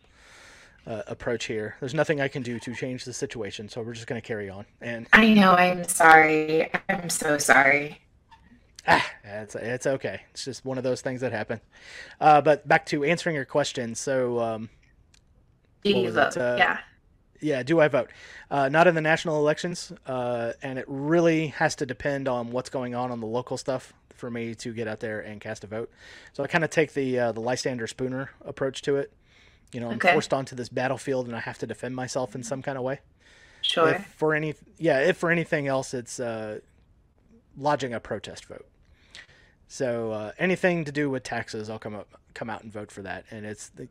[0.87, 1.77] uh, approach here.
[1.81, 4.51] There's nothing I can do to change the situation, so we're just going to carry
[4.51, 4.67] on.
[4.81, 6.71] And I know I'm sorry.
[6.89, 8.01] I'm so sorry.
[8.87, 10.21] Ah, it's it's okay.
[10.33, 11.61] It's just one of those things that happen.
[12.21, 13.95] Uh, but back to answering your question.
[13.95, 14.69] So, um,
[15.85, 16.37] do you vote?
[16.37, 16.79] Uh, yeah.
[17.41, 18.11] Yeah, do I vote?
[18.51, 22.71] Uh, not in the national elections, uh, and it really has to depend on what's
[22.71, 25.67] going on on the local stuff for me to get out there and cast a
[25.67, 25.91] vote.
[26.33, 29.13] So I kind of take the uh, the Lysander Spooner approach to it.
[29.73, 30.13] You know, I'm okay.
[30.13, 33.01] forced onto this battlefield and I have to defend myself in some kind of way.
[33.61, 33.89] Sure.
[33.89, 36.61] If for any, yeah, if for anything else, it's uh,
[37.59, 38.67] lodging a protest vote.
[39.67, 43.03] So uh, anything to do with taxes, I'll come up, come out and vote for
[43.03, 43.25] that.
[43.31, 43.89] And it's the,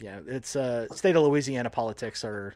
[0.00, 2.54] yeah, it's uh, state of Louisiana politics are.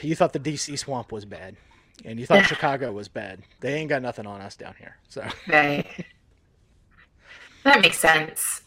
[0.00, 1.56] You thought the DC swamp was bad,
[2.04, 3.42] and you thought Chicago was bad.
[3.60, 4.96] They ain't got nothing on us down here.
[5.08, 5.26] So.
[5.46, 5.86] Right.
[7.64, 8.62] That makes sense.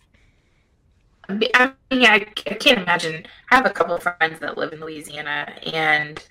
[1.28, 3.26] I mean, I, I can't imagine.
[3.50, 6.24] I have a couple of friends that live in Louisiana, and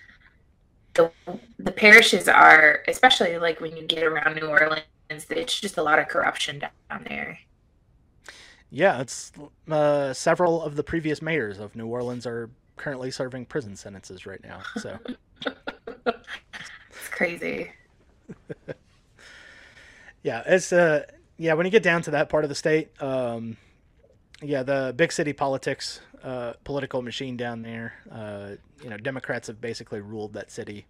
[0.94, 1.10] the
[1.58, 5.98] the parishes are, especially like when you get around New Orleans, it's just a lot
[5.98, 7.38] of corruption down there.
[8.70, 9.33] Yeah, it's
[9.68, 14.42] uh, several of the previous mayors of New Orleans are currently serving prison sentences right
[14.42, 14.62] now.
[14.76, 14.98] So
[16.06, 17.72] it's crazy.
[20.22, 21.04] yeah, it's uh,
[21.37, 21.54] yeah.
[21.54, 23.56] When you get down to that part of the state, um,
[24.40, 27.94] yeah, the big city politics, uh, political machine down there.
[28.11, 28.50] Uh,
[28.83, 30.87] you know, Democrats have basically ruled that city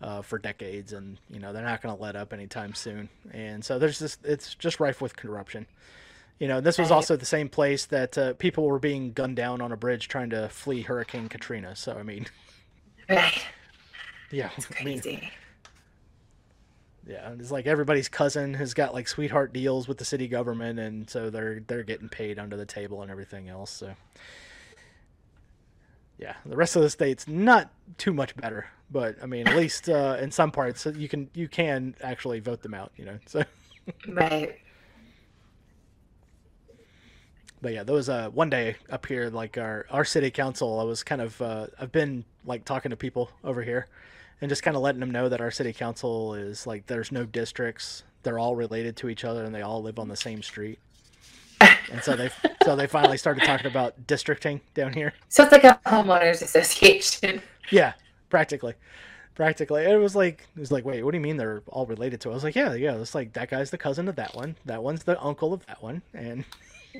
[0.00, 3.08] uh, for decades, and you know they're not going to let up anytime soon.
[3.32, 5.66] And so there's this, it's just rife with corruption.
[6.38, 9.60] You know, this was also the same place that uh, people were being gunned down
[9.60, 11.76] on a bridge trying to flee Hurricane Katrina.
[11.76, 12.26] So I mean,
[13.08, 13.44] right?
[14.30, 15.10] Yeah, it's crazy.
[15.10, 15.30] I mean,
[17.06, 21.08] yeah, it's like everybody's cousin has got like sweetheart deals with the city government, and
[21.08, 23.70] so they're they're getting paid under the table and everything else.
[23.70, 23.94] So,
[26.18, 29.88] yeah, the rest of the state's not too much better, but I mean, at least
[29.88, 32.92] uh, in some parts you can you can actually vote them out.
[32.96, 33.44] You know, so
[34.08, 34.58] right.
[37.64, 40.78] But yeah, there was uh, one day up here, like our our city council.
[40.78, 43.86] I was kind of uh, I've been like talking to people over here
[44.42, 47.24] and just kind of letting them know that our city council is like there's no
[47.24, 50.78] districts they're all related to each other and they all live on the same street
[51.90, 52.28] and so they
[52.64, 57.40] so they finally started talking about districting down here so it's like a homeowners association
[57.70, 57.94] yeah
[58.28, 58.74] practically
[59.34, 59.84] practically.
[59.84, 62.30] It was like it was like, wait, what do you mean they're all related to?
[62.30, 62.94] I was like, yeah, yeah.
[62.94, 64.56] It's like that guy's the cousin of that one.
[64.64, 66.44] That one's the uncle of that one, and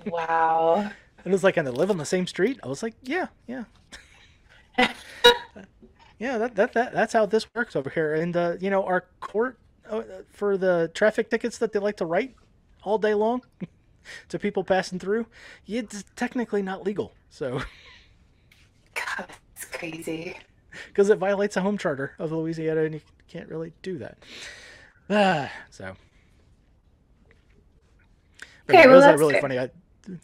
[0.06, 0.90] Wow.
[1.24, 2.58] it was like, and they live on the same street.
[2.62, 3.64] I was like, yeah, yeah,
[6.18, 6.38] yeah.
[6.38, 8.14] That that, that that's how this works over here.
[8.14, 12.06] And uh, you know, our court uh, for the traffic tickets that they like to
[12.06, 12.34] write
[12.82, 13.42] all day long
[14.28, 15.26] to people passing through,
[15.66, 17.12] it's technically not legal.
[17.30, 17.62] So.
[18.94, 20.36] God, that's crazy.
[20.88, 24.18] because it violates the home charter of Louisiana, and you can't really do that.
[25.10, 25.94] Ah, so.
[28.68, 29.42] Okay, yeah, it well, was that's really good.
[29.42, 29.58] funny.
[29.58, 29.70] I,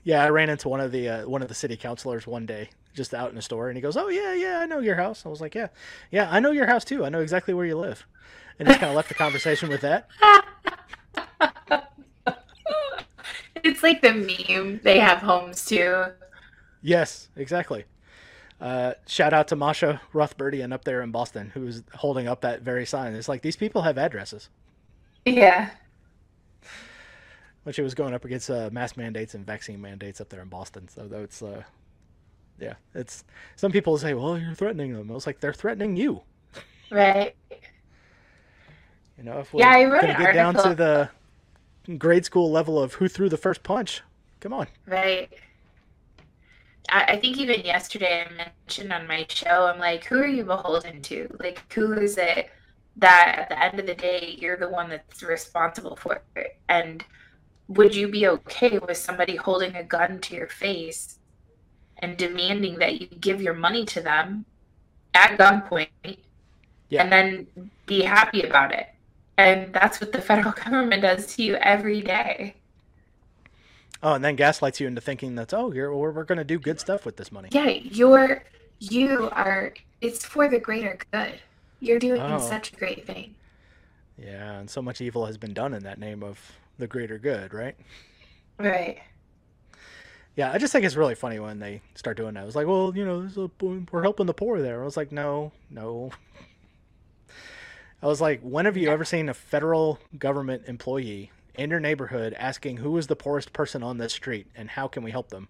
[0.04, 2.70] yeah, I ran into one of the uh, one of the city councilors one day,
[2.94, 5.24] just out in the store, and he goes, "Oh yeah, yeah, I know your house."
[5.24, 5.68] I was like, "Yeah,
[6.10, 7.04] yeah, I know your house too.
[7.04, 8.06] I know exactly where you live,"
[8.58, 10.08] and just kind of left the conversation with that.
[13.62, 14.80] It's like the meme.
[14.82, 16.06] They have homes too.
[16.82, 17.84] Yes, exactly.
[18.60, 22.84] Uh, shout out to Masha Rothberdian up there in Boston, who's holding up that very
[22.86, 23.14] sign.
[23.14, 24.48] It's like these people have addresses.
[25.24, 25.70] Yeah.
[27.64, 30.48] When she was going up against uh, mask mandates and vaccine mandates up there in
[30.48, 30.88] Boston.
[30.88, 31.62] So though it's, uh,
[32.58, 33.24] yeah, it's
[33.56, 35.10] some people say, well, you're threatening them.
[35.10, 36.22] I was like, they're threatening you.
[36.90, 37.34] Right.
[39.16, 41.10] You know, if we're Yeah, gonna get down to the
[41.98, 44.02] grade school level of who threw the first punch,
[44.40, 44.68] come on.
[44.86, 45.30] Right.
[46.90, 50.44] I, I think even yesterday I mentioned on my show, I'm like, who are you
[50.44, 51.28] beholden to?
[51.40, 52.50] Like, who is it
[52.96, 56.60] that at the end of the day you're the one that's responsible for it?
[56.68, 57.04] And
[57.70, 61.18] would you be okay with somebody holding a gun to your face
[61.98, 64.44] and demanding that you give your money to them
[65.14, 65.88] at gunpoint
[66.88, 67.02] Yeah.
[67.04, 68.88] and then be happy about it?
[69.38, 72.56] And that's what the federal government does to you every day.
[74.02, 76.80] Oh, and then gaslights you into thinking that oh, you're we're, we're gonna do good
[76.80, 77.50] stuff with this money.
[77.52, 78.42] Yeah, you're
[78.80, 81.34] you are it's for the greater good.
[81.80, 82.38] You're doing Oh.
[82.38, 83.34] such a great thing.
[84.18, 86.38] Yeah, and so much evil has been done in that name of
[86.80, 87.76] the greater good, right?
[88.58, 88.98] Right.
[90.36, 92.46] Yeah, I just think it's really funny when they start doing that.
[92.46, 93.50] It's like, well, you know, this is a,
[93.92, 94.80] we're helping the poor there.
[94.82, 96.10] I was like, no, no.
[98.02, 102.34] I was like, when have you ever seen a federal government employee in your neighborhood
[102.38, 105.48] asking who is the poorest person on this street and how can we help them?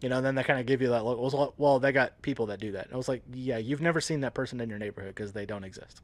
[0.00, 1.20] You know, and then they kind of give you that look.
[1.20, 2.88] Well, well, they got people that do that.
[2.92, 5.62] I was like, yeah, you've never seen that person in your neighborhood because they don't
[5.62, 6.02] exist.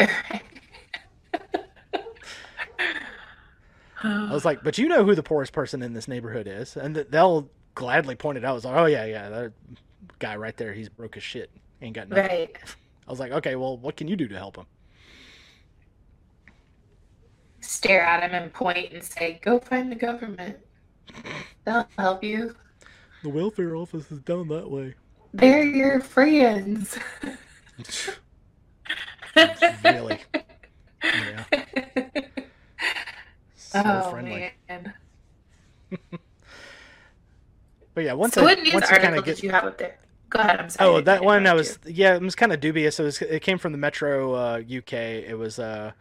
[4.02, 6.96] I was like, but you know who the poorest person in this neighborhood is, and
[6.96, 8.50] they'll gladly point it out.
[8.50, 9.52] I was like, oh yeah, yeah, that
[10.18, 11.50] guy right there, he's broke as shit,
[11.82, 12.26] ain't got nothing.
[12.26, 12.56] right.
[13.06, 14.66] I was like, okay, well, what can you do to help him?
[17.60, 20.56] Stare at him and point and say, Go find the government.
[21.64, 22.54] They'll help you.
[23.22, 24.94] The welfare office is down that way.
[25.34, 26.96] They're your friends.
[29.84, 30.20] really?
[31.02, 31.44] Yeah.
[33.84, 34.52] So oh friendly.
[34.68, 34.94] man.
[37.96, 39.64] But yeah, once So I, what news once article kind of did get you have
[39.64, 39.96] up there?
[40.28, 40.90] Go ahead, I'm sorry.
[40.90, 43.00] Oh, that one I was yeah, it was kind of dubious.
[43.00, 44.92] It was it came from the Metro uh, UK.
[44.92, 45.92] It was uh,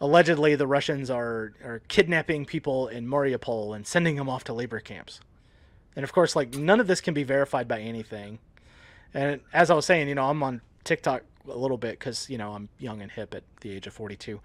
[0.00, 4.80] allegedly the Russians are are kidnapping people in Mariupol and sending them off to labor
[4.80, 5.20] camps.
[5.94, 8.38] And of course, like none of this can be verified by anything.
[9.12, 12.38] And as I was saying, you know, I'm on TikTok a little bit because you
[12.38, 14.40] know I'm young and hip at the age of 42.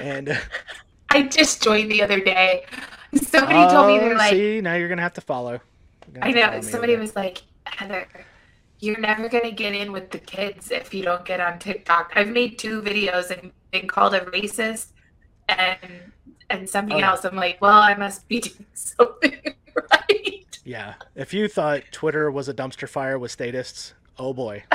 [0.00, 0.34] And you.
[1.10, 2.64] I just joined the other day.
[3.14, 5.60] Somebody told me they're Oh, like see, now you're gonna have to follow.
[6.22, 6.46] I know.
[6.48, 8.06] follow Somebody was like, Heather,
[8.78, 12.12] you're never gonna get in with the kids if you don't get on TikTok.
[12.14, 14.88] I've made two videos and been called a racist
[15.48, 15.78] and
[16.50, 17.24] and something Oh, else.
[17.24, 19.54] I'm like, well, I must be doing something
[19.92, 20.58] right.
[20.64, 20.94] Yeah.
[21.16, 24.62] If you thought Twitter was a dumpster fire with statists, oh boy.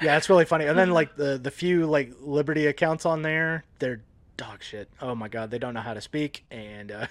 [0.00, 0.66] yeah, it's really funny.
[0.66, 4.04] And then like the the few like Liberty accounts on there, they're
[4.36, 4.90] dog shit.
[5.00, 7.06] Oh my god, they don't know how to speak and uh,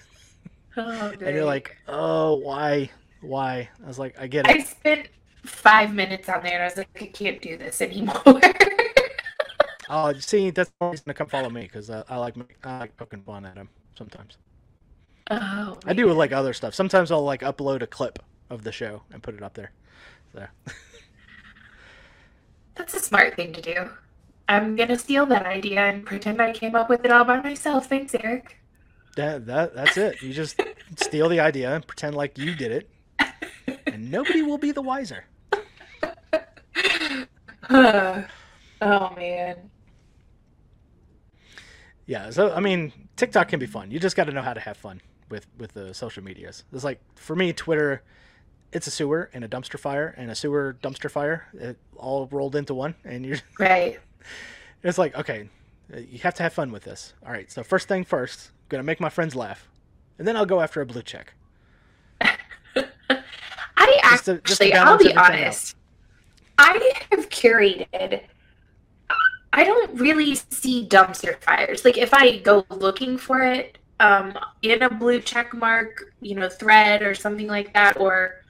[0.76, 2.90] Oh, and you're like, "Oh, why?
[3.20, 4.58] Why?" I was like, "I get it.
[4.58, 5.08] I spent
[5.44, 8.22] five minutes on there and I was like, I can't do this anymore.
[9.88, 12.96] Oh, see, that's the reason to come follow me cuz uh, I like I like
[12.96, 14.38] poking fun at him sometimes.
[15.30, 16.74] oh, I do with like other stuff.
[16.74, 18.18] Sometimes I'll like upload a clip
[18.50, 19.72] of the show and put it up there.
[20.32, 20.46] So,
[22.76, 23.90] That's a smart thing to do.
[24.48, 27.88] I'm gonna steal that idea and pretend I came up with it all by myself.
[27.88, 28.58] Thanks, Eric.
[29.16, 30.22] That that that's it.
[30.22, 30.60] You just
[30.96, 32.90] steal the idea and pretend like you did it,
[33.86, 35.24] and nobody will be the wiser.
[37.70, 38.24] oh
[39.16, 39.56] man.
[42.06, 42.30] Yeah.
[42.30, 43.90] So I mean, TikTok can be fun.
[43.90, 46.64] You just got to know how to have fun with with the social medias.
[46.72, 48.02] It's like for me, Twitter.
[48.76, 52.54] It's a sewer and a dumpster fire and a sewer dumpster fire, it all rolled
[52.54, 53.98] into one, and you're Right.
[54.82, 55.48] it's like okay,
[55.96, 57.14] you have to have fun with this.
[57.24, 59.66] All right, so first thing first, I'm gonna make my friends laugh,
[60.18, 61.32] and then I'll go after a blue check.
[62.20, 65.32] I Just to- actually, just to I'll be everything out.
[65.34, 65.76] honest.
[66.58, 68.20] I have curated.
[69.52, 71.84] I don't really see dumpster fires.
[71.84, 76.48] Like if I go looking for it um, in a blue check mark, you know,
[76.48, 78.42] thread or something like that, or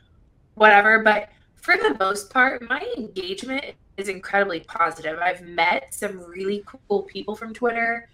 [0.56, 1.02] whatever.
[1.02, 3.64] But for the most part, my engagement
[3.96, 5.18] is incredibly positive.
[5.20, 8.08] I've met some really cool people from Twitter.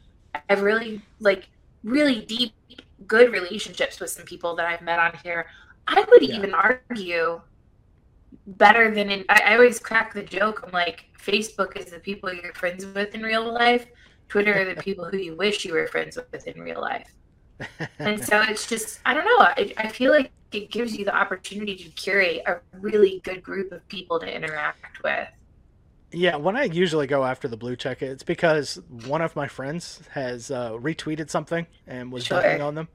[0.49, 1.49] I've really like
[1.83, 2.55] really deep,
[3.07, 5.47] good relationships with some people that I've met on here.
[5.89, 6.37] I would Yeah.
[6.37, 7.41] even argue
[8.47, 9.25] better than in.
[9.29, 10.63] I, I always crack the joke.
[10.65, 13.87] I'm like, Facebook is the people you're friends with in real life.
[14.29, 17.13] Twitter are the people who you wish you were friends with in real life.
[17.99, 19.39] And so it's just, I don't know.
[19.41, 23.73] I, I feel like it gives you the opportunity to curate a really good group
[23.73, 25.29] of people to interact with.
[26.13, 30.03] Yeah, when I usually go after the blue check, it's because one of my friends
[30.11, 32.63] has uh, retweeted something and was Sure.
[32.63, 32.89] on them.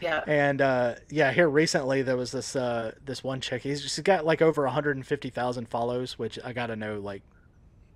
[0.00, 0.22] Yeah.
[0.26, 3.62] And uh, yeah, here recently there was this uh, this one chick.
[3.62, 7.22] He's just got like over 150,000 follows, which I gotta know like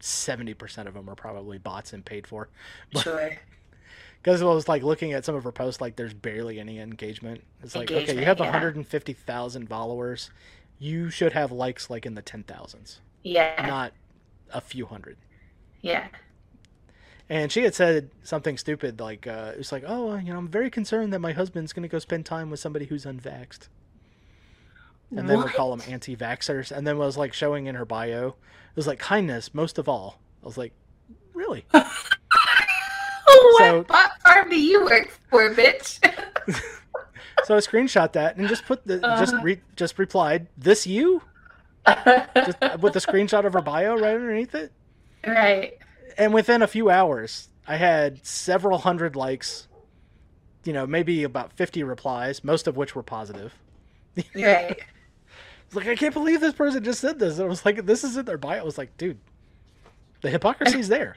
[0.00, 2.48] 70% of them are probably bots and paid for.
[2.96, 3.30] Sure.
[4.22, 7.42] Because I was like looking at some of her posts, like there's barely any engagement.
[7.62, 8.46] It's like okay, you have yeah.
[8.46, 10.30] 150,000 followers,
[10.78, 13.66] you should have likes like in the 10,000s, Yeah.
[13.66, 13.92] not
[14.52, 15.16] a few hundred.
[15.80, 16.08] Yeah.
[17.30, 20.48] And she had said something stupid like, uh, it was like, oh, you know, I'm
[20.48, 23.68] very concerned that my husband's going to go spend time with somebody who's unvaxxed.
[25.16, 26.70] And then we'll call them anti vaxxers.
[26.70, 30.18] And then was like showing in her bio, it was like, kindness, most of all.
[30.42, 30.72] I was like,
[31.34, 31.64] really?
[33.58, 35.98] So- what bot farm do you work for, bitch?
[37.44, 39.42] so I screenshot that and just put the, just, Uh-huh.
[39.42, 41.22] re- just replied, this you?
[41.86, 44.70] Just with the screenshot of her bio right underneath it.
[45.26, 45.78] right.
[46.18, 49.66] And within a few hours, I had several hundred likes,
[50.64, 53.54] you know, maybe about 50 replies, most of which were positive.
[54.34, 54.78] Right.
[55.72, 57.34] Like I can't believe this person just said this.
[57.38, 58.58] And I was like, this is in their bio.
[58.60, 59.18] I was like, dude,
[60.20, 61.14] the hypocrisy's there.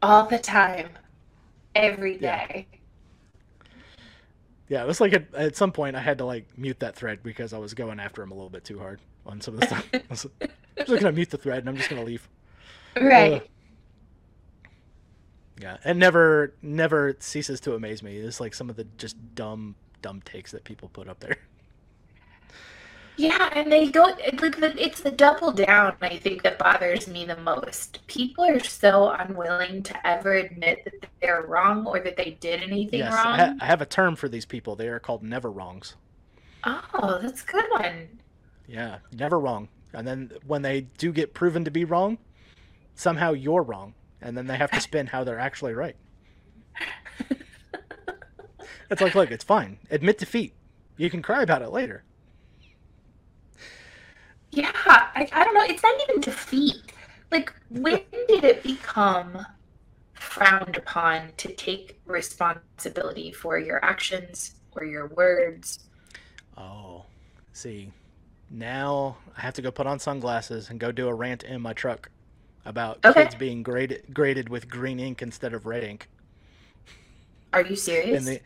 [0.00, 0.88] All the time.
[1.74, 2.62] Every Yeah.
[4.68, 7.22] Yeah, it was like at, at some point I had to like mute that thread
[7.24, 9.66] because I was going after him a little bit too hard on some of the
[9.66, 9.86] stuff.
[9.92, 12.28] I was, like, I'm just gonna mute the thread and I'm just gonna leave.
[13.00, 13.42] Right.
[13.42, 13.48] Ugh.
[15.60, 18.16] Yeah, it never never ceases to amaze me.
[18.16, 21.36] It's like some of the just dumb dumb takes that people put up there.
[23.20, 25.94] Yeah, and they like it's the double down.
[26.00, 28.06] I think that bothers me the most.
[28.06, 33.00] People are so unwilling to ever admit that they're wrong or that they did anything
[33.00, 33.26] yes, wrong.
[33.26, 34.74] I, ha- I have a term for these people.
[34.74, 35.96] They are called never wrongs.
[36.64, 38.08] Oh, that's a good one.
[38.66, 39.68] Yeah, never wrong.
[39.92, 42.16] And then when they do get proven to be wrong,
[42.94, 43.92] somehow you're wrong,
[44.22, 45.96] and then they have to spin how they're actually right.
[48.90, 49.78] It's like, look, it's fine.
[49.88, 50.52] Admit defeat.
[50.96, 52.02] You can cry about it later.
[54.52, 55.64] Yeah, I, I don't know.
[55.64, 56.92] It's not even defeat.
[57.30, 59.46] Like, when did it become
[60.14, 65.80] frowned upon to take responsibility for your actions or your words?
[66.56, 67.04] Oh,
[67.52, 67.92] see,
[68.50, 71.72] now I have to go put on sunglasses and go do a rant in my
[71.72, 72.10] truck
[72.64, 73.24] about okay.
[73.24, 76.08] kids being graded graded with green ink instead of red ink.
[77.52, 78.24] Are you serious?
[78.24, 78.42] They,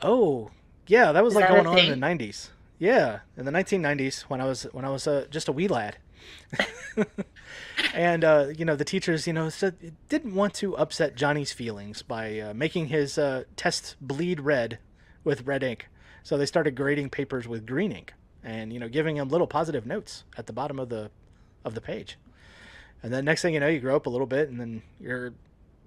[0.00, 0.50] oh,
[0.86, 2.48] yeah, that was Is like that going on in the 90s.
[2.78, 5.68] Yeah, in the nineteen nineties when I was when I was uh, just a wee
[5.68, 5.96] lad.
[7.94, 12.02] and uh, you know the teachers, you know, said, didn't want to upset Johnny's feelings
[12.02, 14.78] by uh, making his uh, test bleed red
[15.24, 15.88] with red ink.
[16.22, 18.12] So they started grading papers with green ink,
[18.42, 21.10] and you know, giving him little positive notes at the bottom of the
[21.64, 22.18] of the page.
[23.02, 25.32] And then next thing you know, you grow up a little bit, and then you're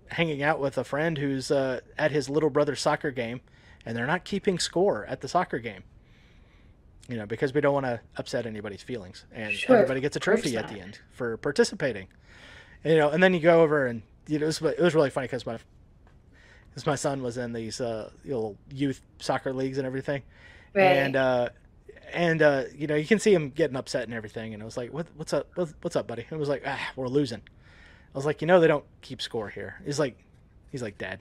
[0.08, 3.42] hanging out with a friend who's uh, at his little brother's soccer game,
[3.86, 5.84] and they're not keeping score at the soccer game.
[7.10, 10.20] You know, because we don't want to upset anybody's feelings, and Sure, everybody gets a
[10.20, 12.08] trophy at the end for participating.
[12.84, 14.96] And, you know, and then you go over and you know, it was, it was
[14.96, 15.58] really funny because my
[16.70, 20.22] because my son was in these uh, little youth soccer leagues and everything,
[20.74, 20.84] right.
[20.84, 21.50] and uh,
[22.14, 24.54] and uh, you know you can see him getting upset and everything.
[24.54, 25.48] And I was like, "What what's up?
[25.56, 28.48] What's, what's up, buddy?" And it was like, "Ah, we're losing." I was like, "You
[28.48, 30.18] know they don't keep score here." He's like,
[30.72, 31.20] "He's like, Dad,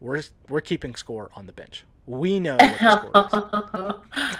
[0.00, 1.84] we're we're keeping score on the bench.
[2.06, 4.36] We know what the score is."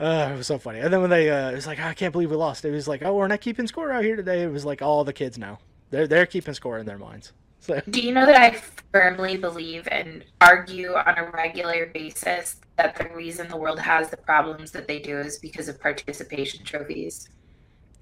[0.00, 0.80] Uh, it was so funny.
[0.80, 2.64] And then when they, uh, it was like, "I can't believe we lost.
[2.64, 4.42] It was like, oh, we're not keeping score out here today.
[4.42, 5.58] It was like all the kids know.
[5.90, 7.32] They're they're keeping score in their minds.
[7.62, 8.52] So Do you know that I
[8.90, 14.16] firmly believe and argue on a regular basis that the reason the world has the
[14.16, 17.28] problems that they do is because of participation trophies?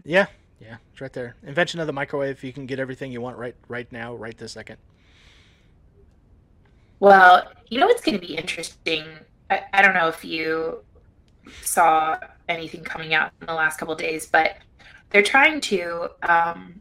[0.04, 0.26] yeah,
[0.60, 1.36] yeah, it's right there.
[1.42, 2.42] Invention of the microwave.
[2.44, 4.78] You can get everything you want right right now, right this second.
[7.00, 9.04] Well, you know what's going to be interesting?
[9.50, 10.84] I, I don't know if you
[11.62, 12.18] saw
[12.48, 14.56] anything coming out in the last couple days, but
[15.10, 16.80] they're trying to um,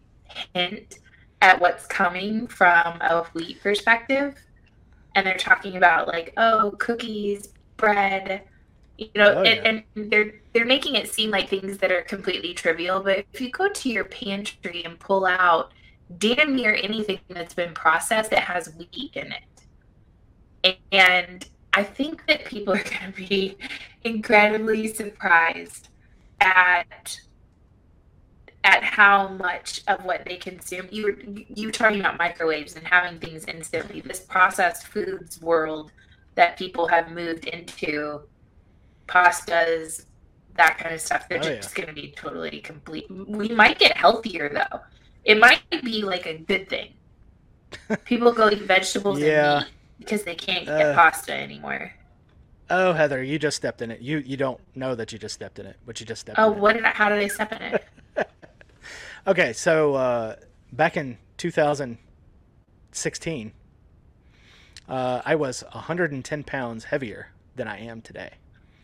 [0.53, 0.99] hint
[1.41, 4.35] at what's coming from a wheat perspective.
[5.15, 8.43] And they're talking about like, oh, cookies, bread,
[8.97, 9.49] you know, Oh, yeah.
[9.51, 13.01] and, and they're they're making it seem like things that are completely trivial.
[13.01, 15.71] But if you go to your pantry and pull out
[16.17, 19.33] damn near anything that's been processed that has wheat in
[20.63, 21.47] it, and
[21.77, 23.55] I think that people are going to be
[24.03, 25.89] incredibly surprised
[26.41, 27.19] at
[28.63, 30.87] at how much of what they consume.
[30.91, 31.17] You were
[31.55, 34.01] you were talking about microwaves and having things instantly.
[34.01, 35.91] This processed foods world
[36.33, 38.21] that people have moved into,
[39.07, 40.05] pastas,
[40.55, 41.29] that kind of stuff.
[41.29, 41.55] They're Oh, yeah.
[41.57, 43.05] just going to be totally complete.
[43.11, 44.79] We might get healthier though.
[45.25, 46.93] It might be like a good thing.
[48.05, 49.57] People go eat vegetables Yeah.
[49.59, 51.91] and meat because they can't get Uh, pasta anymore.
[52.69, 54.01] Oh, Heather, you just stepped in it.
[54.01, 56.51] You you don't know that you just stepped in it, but you just stepped Oh,
[56.51, 56.57] it.
[56.57, 57.85] what did I, how did I step in it?
[59.27, 60.35] Okay, so uh,
[60.71, 63.51] back in 2016,
[64.87, 68.29] uh, I was 110 pounds heavier than I am today.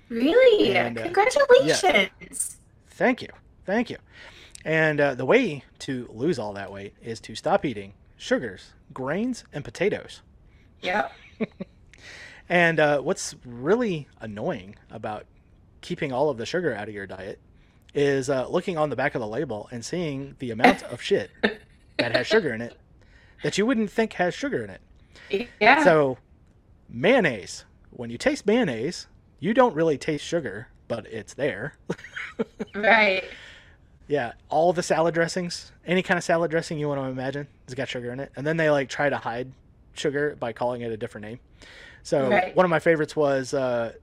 [0.09, 0.75] Really?
[0.75, 2.57] And, uh, Congratulations.
[2.89, 3.29] Thank you,
[3.65, 3.95] thank you.
[4.65, 9.45] And uh, the way to lose all that weight is to stop eating sugars, grains,
[9.53, 10.21] and potatoes.
[10.83, 11.11] Yep.
[12.49, 15.25] And uh, what's really annoying about
[15.81, 17.39] keeping all of the sugar out of your diet
[17.93, 21.29] is uh, looking on the back of the label and seeing the amount of shit
[21.97, 22.77] that has sugar in it
[23.43, 25.49] that you wouldn't think has sugar in it.
[25.59, 25.83] Yeah.
[25.83, 26.17] So,
[26.89, 27.65] mayonnaise.
[27.91, 29.07] When you taste mayonnaise,
[29.39, 31.75] you don't really taste sugar, but it's there.
[32.75, 33.23] right.
[34.07, 37.75] yeah, all the salad dressings, any kind of salad dressing you want to imagine, has
[37.75, 38.31] got sugar in it.
[38.35, 39.51] And then they like try to hide
[39.93, 41.39] sugar by calling it a different name.
[42.03, 42.55] So Right.
[42.55, 43.93] one of my favorites was uh,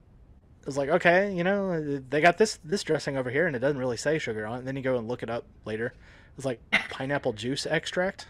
[0.61, 3.59] it was like okay, you know, they got this this dressing over here, and it
[3.61, 4.59] doesn't really say sugar on it.
[4.61, 5.93] And then you go and look it up later.
[6.37, 6.61] It's like
[6.91, 8.29] pineapple juice extract.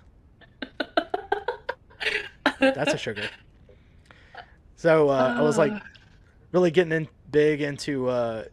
[2.58, 3.28] That's a sugar.
[4.76, 5.80] So uh, I was like Uh,
[6.52, 8.44] really getting in big into uh,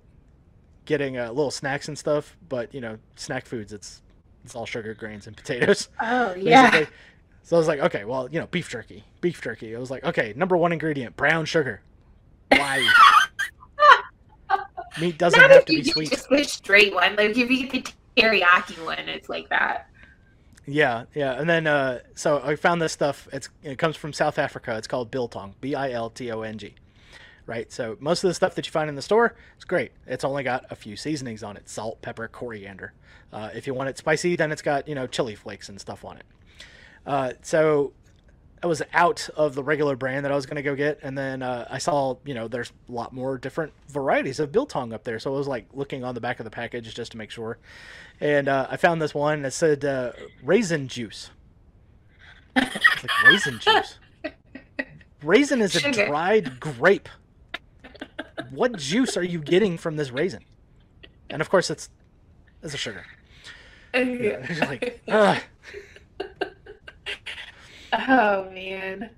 [0.85, 4.01] getting uh, little snacks and stuff, but you know, snack foods it's
[4.45, 5.89] it's all sugar, grains, and potatoes.
[6.01, 6.69] oh yeah.
[6.71, 6.95] basically.
[7.47, 9.73] So I was like, okay, well, you know, beef jerky, beef jerky.
[9.73, 11.79] I was like, okay, number one ingredient, brown sugar.
[12.51, 12.85] Why?
[14.99, 16.09] Meat doesn't Not have to be sweet.
[16.09, 17.15] just the straight one.
[17.15, 19.87] Like if you get the teriyaki one, it's like that.
[20.65, 21.39] Yeah, yeah.
[21.39, 23.29] And then uh, so I found this stuff.
[23.31, 24.75] It's it comes from South Africa.
[24.75, 26.75] It's called biltong, B I L T O N G.
[27.45, 27.71] Right.
[27.71, 29.93] So most of the stuff that you find in the store, it's great.
[30.05, 32.91] It's only got a few seasonings on it: salt, pepper, coriander.
[33.31, 36.03] Uh, if you want it spicy, then it's got you know chili flakes and stuff
[36.03, 36.25] on it.
[37.07, 37.93] Uh, so
[38.61, 41.17] I was out of the regular brand that I was going to go get, and
[41.17, 45.03] then uh, I saw you know there's a lot more different varieties of biltong up
[45.03, 45.17] there.
[45.17, 47.57] So I was like looking on the back of the package just to make sure,
[48.19, 50.11] and uh, I found this one that said uh,
[50.43, 51.29] raisin juice.
[52.55, 53.99] It's like raisin juice.
[55.23, 56.05] Raisin is a Sugar.
[56.07, 57.09] dried grape.
[58.51, 60.43] What juice are you getting from this raisin?
[61.29, 61.89] And of course, it's
[62.63, 63.05] it's a sugar.
[63.93, 65.01] Yeah, like.
[68.07, 69.09] Oh man.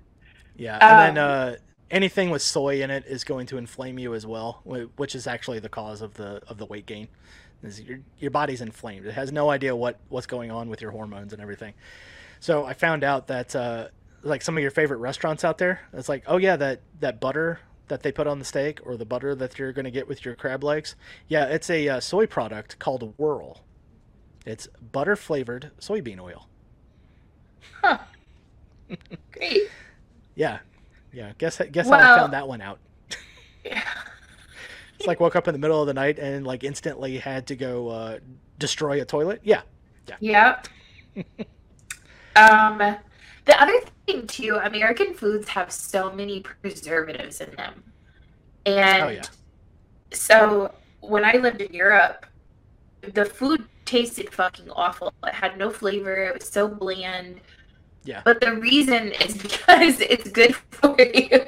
[0.56, 1.56] Yeah, and then Um, uh,
[1.90, 4.60] anything with soy in it is going to inflame you as well,
[4.96, 7.08] which is actually the cause of the of the weight gain.
[7.62, 9.06] Is your your body's inflamed.
[9.06, 11.74] It has no idea what what's going on with your hormones and everything.
[12.40, 13.88] So I found out that uh,
[14.22, 17.60] like some of your favorite restaurants out there, it's like, oh yeah, that that butter
[17.88, 20.24] that they put on the steak or the butter that you're going to get with
[20.24, 20.94] your crab legs.
[21.28, 23.62] Yeah, it's a uh, soy product called Whirl.
[24.46, 26.48] It's butter flavored soybean oil.
[27.82, 27.98] Huh.
[29.32, 29.70] Great.
[30.34, 30.60] Yeah,
[31.12, 31.32] yeah.
[31.38, 32.80] Guess guess how I found that one out.
[33.64, 33.82] yeah.
[34.98, 37.56] It's like woke up in the middle of the night and like instantly had to
[37.56, 38.18] go uh,
[38.58, 39.40] destroy a toilet.
[39.42, 39.62] Yeah,
[40.20, 40.68] Yep.
[42.36, 47.82] um, the other thing too, American foods have so many preservatives in them,
[48.66, 49.28] and Oh, yeah.
[50.12, 52.26] so when I lived in Europe,
[53.02, 55.12] the food tasted fucking awful.
[55.26, 56.14] It had no flavor.
[56.26, 57.40] It was so bland.
[58.04, 58.22] Yeah.
[58.24, 61.40] But the reason is because it's good for you,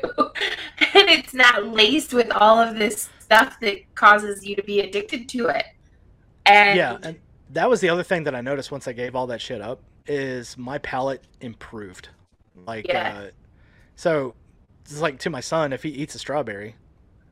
[0.95, 5.29] and it's not laced with all of this stuff that causes you to be addicted
[5.31, 5.65] to it.
[6.47, 6.99] And yeah.
[7.03, 7.19] And
[7.51, 9.81] that was the other thing that I noticed once I gave all that shit up
[10.07, 12.09] is my palate improved
[12.67, 13.19] Like, Yeah.
[13.27, 13.31] uh,
[13.97, 14.35] so
[14.85, 16.75] it's like to my son, if he eats a strawberry,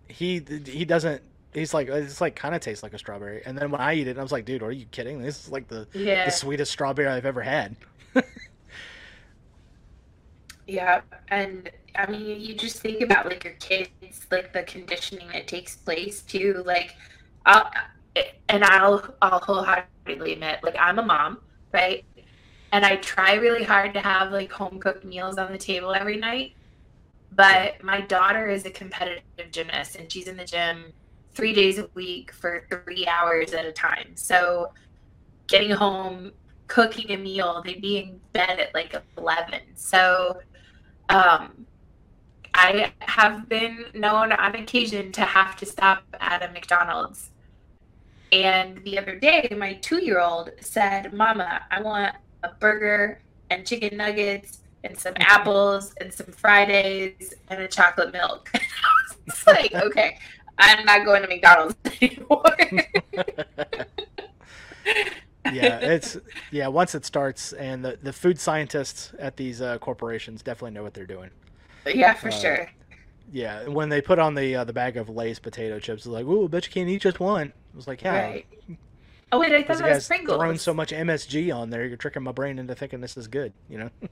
[0.09, 1.23] he he doesn't.
[1.53, 3.43] He's like, it's like kind of tastes like a strawberry.
[3.45, 5.21] And then when I eat it, I was like, dude, are you kidding?
[5.21, 6.25] This is like the Yeah.
[6.27, 7.75] the sweetest strawberry I've ever had.
[10.71, 13.91] Yeah, and I mean, you just think about like your kids,
[14.31, 16.63] like the conditioning that takes place too.
[16.65, 16.95] Like,
[17.45, 17.69] I'll,
[18.15, 21.39] eh, and I'll, I'll wholeheartedly admit, like I'm a mom,
[21.73, 22.05] right?
[22.73, 26.17] And I try really hard to have like home cooked meals on the table every
[26.19, 26.55] night.
[27.33, 30.93] But my daughter is a competitive gymnast, and she's in the gym
[31.35, 34.17] three days a week for three hours at a time.
[34.17, 34.73] So,
[35.49, 36.33] getting home,
[36.69, 39.61] cooking a meal, they'd be in bed at like eleven.
[39.75, 40.41] So
[41.11, 41.67] um,
[42.55, 47.31] I have been known on occasion to have to stop at a McDonald's.
[48.33, 53.67] And the other day, my two year old said, Mama, I want a burger and
[53.67, 58.51] chicken nuggets and some apples and some Fridays and a chocolate milk.
[58.55, 58.61] I
[59.27, 60.19] was like, okay,
[60.59, 62.57] I'm not going to McDonald's anymore.
[65.51, 66.17] Yeah, it's
[66.51, 66.69] yeah.
[66.69, 70.95] Once it starts, and the, the food scientists at these uh, corporations definitely know what
[70.95, 71.31] they're doing.
[71.87, 72.71] yeah, for Uh, sure.
[73.33, 76.27] Yeah, when they put on the uh, the bag of Lay's potato chips, they're like,
[76.27, 78.47] "Ooh, I bet you can't eat just one." I was like, "Yeah, Right.
[79.33, 80.39] Oh, wait, I thought you that was Pringles.
[80.39, 83.53] throwing so much MSG on there, you're tricking my brain into thinking this is good."
[83.69, 83.91] You know?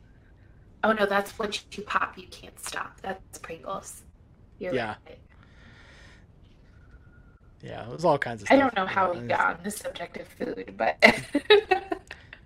[0.84, 3.00] Oh no, that's once you pop, you can't stop.
[3.02, 4.02] That's Pringles.
[4.58, 4.96] You're Yeah.
[5.06, 5.18] right.
[7.62, 8.56] Yeah, it was all kinds of stuff.
[8.56, 10.96] I don't know how we got on the subject of food, but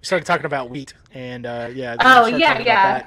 [0.03, 1.97] We started talking about wheat, and uh, yeah.
[2.01, 3.07] Oh, yeah, yeah.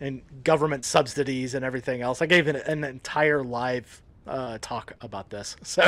[0.00, 2.22] And government subsidies and everything else.
[2.22, 5.86] I gave an, an entire live uh, talk about this, so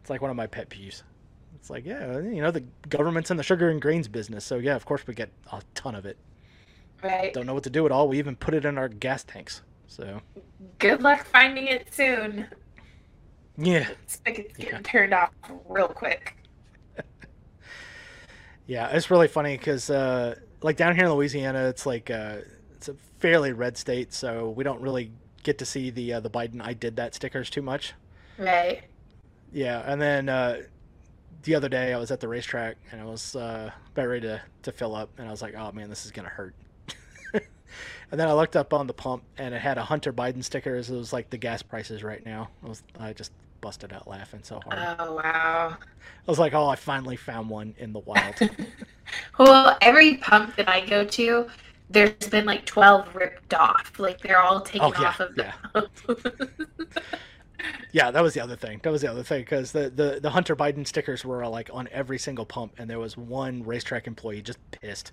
[0.00, 1.02] it's like one of my pet peeves.
[1.56, 4.74] It's like, yeah, you know, the government's in the sugar and grains business, so yeah,
[4.74, 6.16] of course we get a ton of it.
[7.02, 7.34] right.
[7.34, 8.08] Don't know what to do at all.
[8.08, 9.60] We even put it in our gas tanks.
[9.86, 10.22] So
[10.78, 12.46] Good luck finding it soon.
[13.56, 14.80] Yeah, Spigot's getting Yeah.
[14.82, 15.30] turned off
[15.68, 16.36] real quick.
[18.66, 22.38] yeah, it's really funny because uh, like down here in Louisiana, it's like uh,
[22.74, 26.30] it's a fairly red state, so we don't really get to see the uh, the
[26.30, 27.94] Biden "I did that" stickers too much.
[28.38, 28.82] Right.
[29.52, 30.62] Yeah, and then uh,
[31.42, 34.40] the other day I was at the racetrack and I was uh, about ready to,
[34.62, 36.54] to fill up, and I was like, "Oh man, this is gonna hurt."
[38.10, 40.74] And then I looked up on the pump and it had a Hunter Biden sticker.
[40.76, 42.50] As it was like the gas prices right now.
[42.64, 44.78] I was I just busted out laughing so hard.
[44.98, 45.76] Oh wow.
[45.80, 48.42] I was like, "Oh, I finally found one in the wild."
[49.38, 51.46] well, every pump that I go to,
[51.90, 53.98] there's been like twelve ripped off.
[53.98, 55.52] Like they're all taken Oh, yeah, off of the yeah.
[57.92, 58.80] yeah, that was the other thing.
[58.82, 61.88] That was the other thing because the, the the Hunter Biden stickers were like on
[61.92, 65.12] every single pump, and there was one racetrack employee just pissed.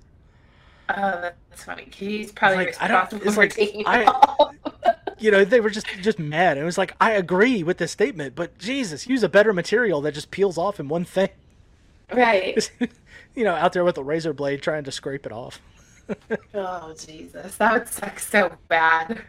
[0.89, 1.87] Oh, that's funny.
[1.93, 4.53] He's probably like, I don't- responsible for like, taking I- it all.
[5.19, 6.57] you know, they were just just mad.
[6.57, 10.13] It was like, I agree with this statement, but Jesus, use a better material that
[10.13, 11.29] just peels off in one thing.
[12.13, 12.69] right.
[13.35, 15.59] you know, out there with a razor blade trying to scrape it off.
[16.53, 19.23] Oh Jesus, that would suck so bad.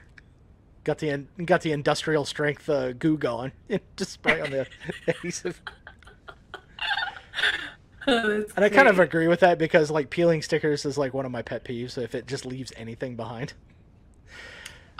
[0.85, 4.67] Got the got the industrial strength uh, goo going and just spray on the
[5.09, 5.61] adhesive.
[8.09, 11.33] And I kind of agree with that because like peeling stickers is like one of
[11.33, 11.99] my pet peeves.
[11.99, 13.53] If it just leaves anything behind,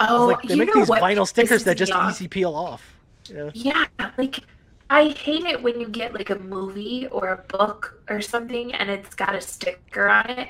[0.01, 2.13] Oh, like they you make know these what vinyl stickers that just off?
[2.13, 2.95] easy peel off.
[3.29, 3.51] You know?
[3.55, 3.85] Yeah,
[4.17, 4.41] like
[4.91, 8.89] I hate it when you get like a movie or a book or something and
[8.91, 10.49] it's got a sticker on it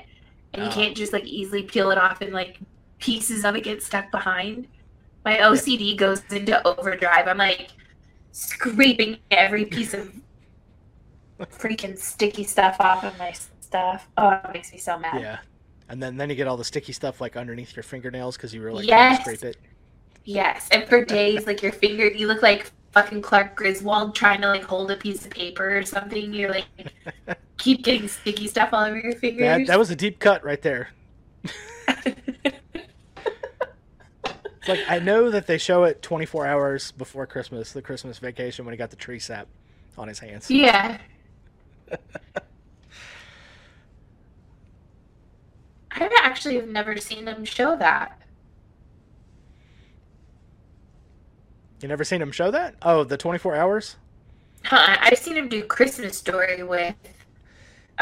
[0.53, 0.73] and you Ah.
[0.73, 2.59] can't just like easily peel it off and like
[2.99, 4.67] pieces of it get stuck behind.
[5.25, 7.27] My OCD goes into overdrive.
[7.27, 7.69] I'm like
[8.31, 10.11] scraping every piece of
[11.45, 14.07] freaking sticky stuff off of my stuff.
[14.17, 15.21] Oh, it makes me so mad.
[15.21, 15.39] Yeah.
[15.89, 18.61] And then then you get all the sticky stuff like underneath your fingernails because you
[18.61, 19.21] were like Yes.
[19.21, 19.57] scrape it.
[20.25, 24.49] Yes, and for days, like your finger, you look like fucking Clark Griswold trying to
[24.49, 26.33] like hold a piece of paper or something.
[26.33, 26.65] You're like,
[27.57, 29.41] keep getting sticky stuff all over your fingers.
[29.47, 30.89] That, that was a deep cut right there.
[31.43, 32.45] It's
[34.67, 38.73] like I know that they show it 24 hours before Christmas, the Christmas vacation, when
[38.73, 39.47] he got the tree sap
[39.97, 40.51] on his hands.
[40.51, 40.97] yeah.
[45.91, 48.21] I actually have never seen them show that.
[51.81, 52.75] You never seen him show that?
[52.81, 53.95] Oh, the 24 hours?
[54.65, 56.95] Huh, I've seen him do Christmas Story with.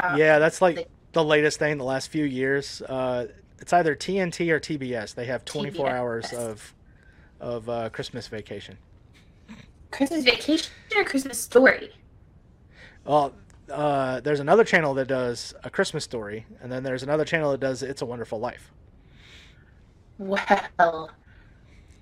[0.02, 2.82] Um, yeah, that's like the- the latest thing the last few years.
[2.82, 3.28] Uh,
[3.60, 5.14] it's either TNT or TBS.
[5.16, 6.74] They have 24 hours of
[7.40, 8.78] of uh, Christmas vacation.
[9.92, 11.92] Christmas Vacation or Christmas Story.
[13.06, 13.34] Well,
[13.72, 17.60] uh, there's another channel that does a Christmas story, and then there's another channel that
[17.60, 18.72] does It's a Wonderful Life.
[20.18, 21.12] Well,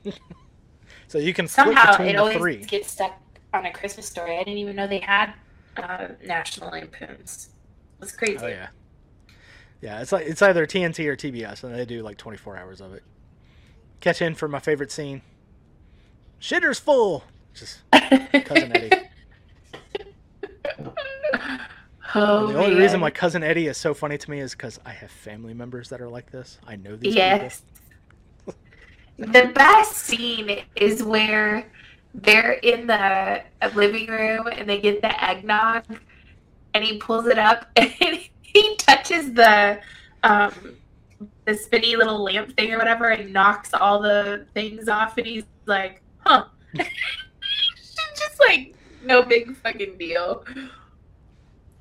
[1.07, 2.57] So you can somehow it always three.
[2.57, 3.19] gets stuck
[3.53, 4.35] on a Christmas story.
[4.37, 5.33] I didn't even know they had
[5.77, 7.49] uh, National Lampoons.
[8.01, 8.37] It's crazy.
[8.41, 8.67] Oh yeah,
[9.81, 10.01] yeah.
[10.01, 13.03] It's like it's either TNT or TBS, and they do like 24 hours of it.
[13.99, 15.21] Catch in for my favorite scene.
[16.41, 17.23] Shitter's full.
[17.53, 19.04] Just cousin Eddie.
[22.15, 23.01] Oh, And the only reason man.
[23.01, 26.01] my cousin Eddie is so funny to me is because I have family members that
[26.01, 26.57] are like this.
[26.65, 27.63] I know these Yes.
[29.17, 31.65] the best scene is where
[32.13, 33.41] they're in the
[33.75, 35.83] living room and they get the eggnog
[36.73, 37.93] and he pulls it up and
[38.41, 39.79] he touches the
[40.23, 40.51] um
[41.45, 45.43] the spinny little lamp thing or whatever and knocks all the things off and he's
[45.65, 46.45] like, huh.
[46.75, 50.43] Just like no big fucking deal.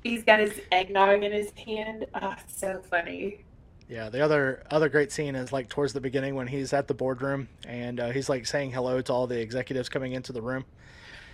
[0.05, 2.05] He's got his eggnog in his hand.
[2.13, 3.43] Oh, so funny.
[3.89, 6.93] Yeah, the other other great scene is like towards the beginning when he's at the
[6.93, 10.63] boardroom and uh, he's like saying hello to all the executives coming into the room.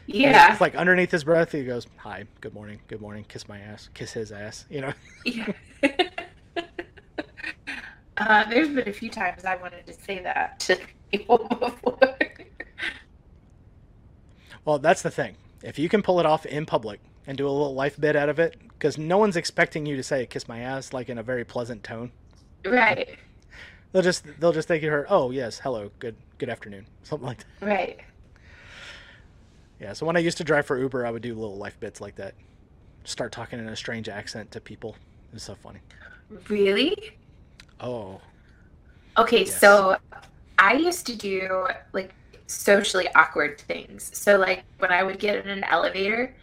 [0.06, 0.54] Yeah.
[0.54, 3.90] It's like underneath his breath, he goes, "Hi, good morning, good morning, kiss my ass,
[3.94, 4.94] kiss his ass." You know.
[5.26, 5.52] Yeah.
[8.16, 10.80] uh, there's been a few times I wanted to say that to
[11.12, 12.00] people before.
[14.64, 15.36] Well, that's the thing.
[15.62, 18.30] If you can pull it off in public and do a little life bit out
[18.30, 21.24] of it, because no one's expecting you to say "kiss my ass" like in a
[21.24, 22.12] very pleasant tone.
[22.66, 23.18] right,
[23.92, 27.40] They'll just they'll just think you heard, "Oh yes, hello, good good afternoon," something like
[27.40, 27.48] that.
[27.62, 28.00] right.
[29.80, 29.94] Yeah.
[29.94, 32.16] So when I used to drive for Uber, I would do little life bits like
[32.16, 32.36] that.
[33.04, 34.96] Start talking in a strange accent to people.
[35.34, 35.80] It's so funny.
[36.50, 36.96] Really?
[37.80, 38.22] Oh,
[39.18, 39.60] Okay, Yes.
[39.60, 39.98] so
[40.58, 42.14] I used to do like
[42.48, 44.12] socially awkward things.
[44.18, 46.36] So like when I would get in an elevator,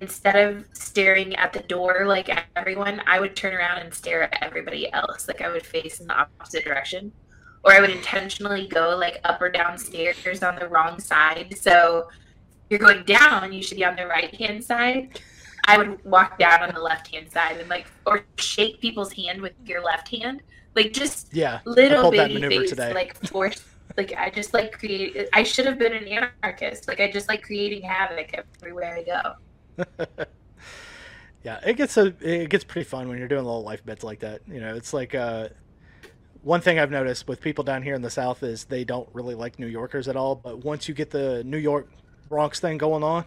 [0.00, 4.42] instead of staring at the door like everyone, I would turn around and stare at
[4.42, 5.28] everybody else.
[5.28, 7.12] Like I would face in the opposite direction.
[7.64, 11.56] Or I would intentionally go like up or down stairs on the wrong side.
[11.56, 12.08] So
[12.68, 15.20] you're going down, you should be on the right hand side.
[15.64, 19.40] I would walk down on the left hand side and like or shake people's hand
[19.40, 20.42] with your left hand.
[20.74, 21.60] Like just yeah.
[21.64, 22.92] Little pulled that bitty maneuver things today.
[22.92, 23.64] like force
[23.96, 27.42] like i just like create i should have been an anarchist like i just like
[27.42, 29.34] creating havoc everywhere i go
[31.44, 34.20] yeah, it gets a it gets pretty fun when you're doing little life bits like
[34.20, 34.42] that.
[34.46, 35.48] You know, it's like uh,
[36.42, 39.34] one thing I've noticed with people down here in the South is they don't really
[39.34, 40.34] like New Yorkers at all.
[40.34, 41.88] But once you get the New York
[42.28, 43.24] Bronx thing going on,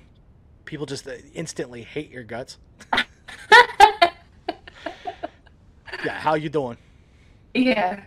[0.65, 2.57] people just uh, instantly hate your guts.
[6.03, 6.77] Yeah, how you doing?
[7.53, 8.03] yeah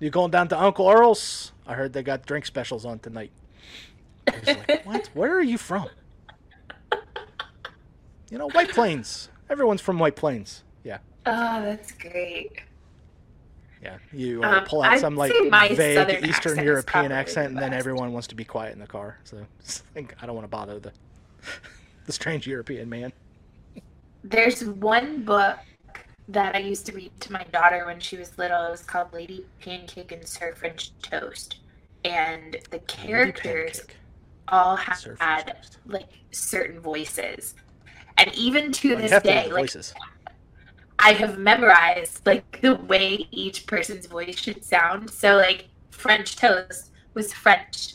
[0.00, 1.52] You going down to Uncle Earl's?
[1.66, 3.32] I heard they got drink specials on tonight.
[4.32, 5.10] I was like, what?
[5.14, 5.88] Where are you from?
[8.30, 9.28] You know, White Plains.
[9.48, 10.64] Everyone's from White Plains.
[10.84, 12.62] Yeah, oh that's great
[13.82, 13.98] yeah.
[14.12, 17.72] You uh, Um, pull out I'd some like vague southern Eastern European accent, and then
[17.72, 19.18] everyone wants to be quiet in the car.
[19.24, 19.46] So
[19.94, 20.92] like, I don't want to bother the
[22.06, 23.12] the strange European man.
[24.24, 25.56] there's one book
[26.28, 29.12] that i used to read to my daughter when she was little it was called
[29.12, 31.58] lady pancake and sir french toast
[32.04, 33.82] and the characters
[34.48, 37.54] all French had like certain voices
[38.18, 39.94] and even to Well, this to day the like voices.
[40.98, 45.10] I have memorized like the way each person's voice should sound.
[45.10, 47.94] So like French toast was French,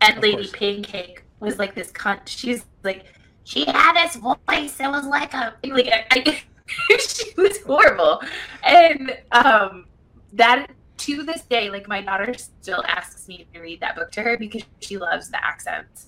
[0.00, 0.52] and Of Lady course.
[0.52, 2.26] Pancake was like this cunt.
[2.26, 3.04] She was like
[3.44, 4.80] she had this voice.
[4.80, 6.42] It was like a like I, I,
[6.98, 8.22] she was horrible,
[8.62, 9.86] and um
[10.32, 14.22] that to this day, like my daughter still asks me to read that book to
[14.22, 16.06] her because she loves the accents.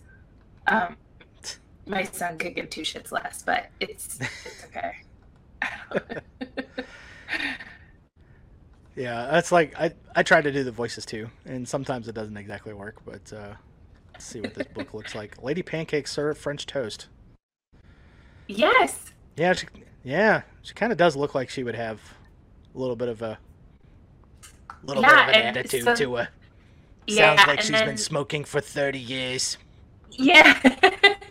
[0.69, 0.97] Um,
[1.87, 6.21] my son could give two shits less, but it's it's okay.
[8.97, 12.37] Yeah, that's like I I try to do the voices too, and sometimes it doesn't
[12.37, 12.97] exactly work.
[13.05, 13.55] But uh,
[14.13, 15.43] let's see what this book looks like.
[15.43, 17.09] Lady Pancake serve French toast.
[18.47, 19.11] yes.
[19.37, 19.67] Yeah, she,
[20.05, 21.99] yeah, she kind of does look like she would have
[22.73, 23.37] a little bit of a
[24.85, 26.29] little Yeah, bit of an attitude so- to her.
[27.07, 29.59] Yeah, Sounds like she's then, been smoking for thirty years.
[30.13, 30.59] Yeah.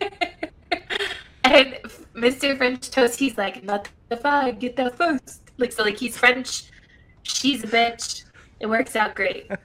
[1.54, 1.74] and
[2.14, 2.56] Mr.
[2.56, 5.42] French Toast, he's like, not the five, get there first.
[5.58, 6.64] Like, so, like, he's French.
[7.22, 8.24] She's a bitch.
[8.60, 9.50] It works out great.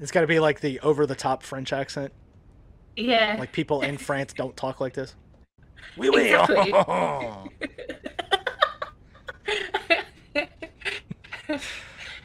[0.00, 2.12] It's got to be like the over the top French accent.
[2.96, 3.36] Yeah.
[3.38, 5.16] Like people in France don't talk like this.
[5.96, 6.18] We will.
[6.18, 6.72] Exactly.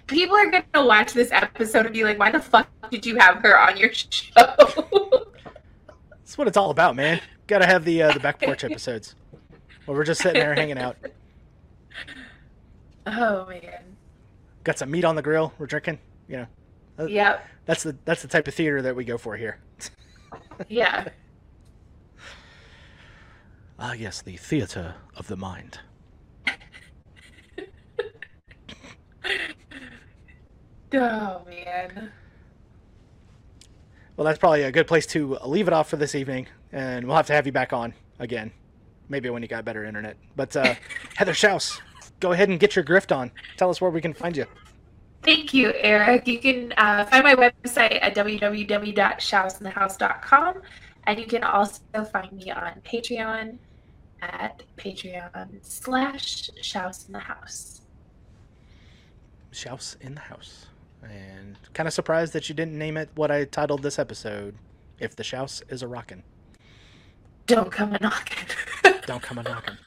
[0.08, 3.16] People are going to watch this episode and be like, why the fuck did you
[3.18, 5.03] have her on your show?
[6.34, 7.22] That's what it's all about, man.
[7.46, 9.14] Got to have the uh, the back porch episodes
[9.86, 10.98] where we're just sitting there hanging out.
[13.06, 13.96] oh, man.
[14.64, 15.54] got some meat on the grill.
[15.60, 16.00] We're drinking.
[16.28, 16.46] You know,
[16.98, 17.48] Uh, Yep.
[17.68, 19.60] that's the that's the type of theater that we go for here.
[20.68, 21.10] Yeah.
[23.78, 25.82] Ah, yes, the theater of the mind.
[30.96, 32.12] Oh man.
[34.16, 37.16] Well, that's probably a good place to leave it off for this evening, and we'll
[37.16, 38.52] have to have you back on again,
[39.10, 40.18] maybe when you got better internet.
[40.36, 40.76] But uh,
[41.16, 41.80] Heather Schaus,
[42.20, 43.32] go ahead and get your grift on.
[43.58, 44.46] Tell us where we can find you.
[45.24, 46.28] Thank you, Eric.
[46.28, 50.62] You can uh, find my website at www.shousinthehouse.com.
[51.06, 53.58] And you can also find me on Patreon
[54.22, 57.82] at Patreon slash Shouse in the House.
[59.52, 60.66] Schaus in the house,
[61.12, 64.56] and kind of surprised that you didn't name it what I titled this episode.
[65.00, 66.24] If the Shouse is a rockin',
[67.48, 68.48] Don't come a knocking.
[69.06, 69.78] don't come a knockin'.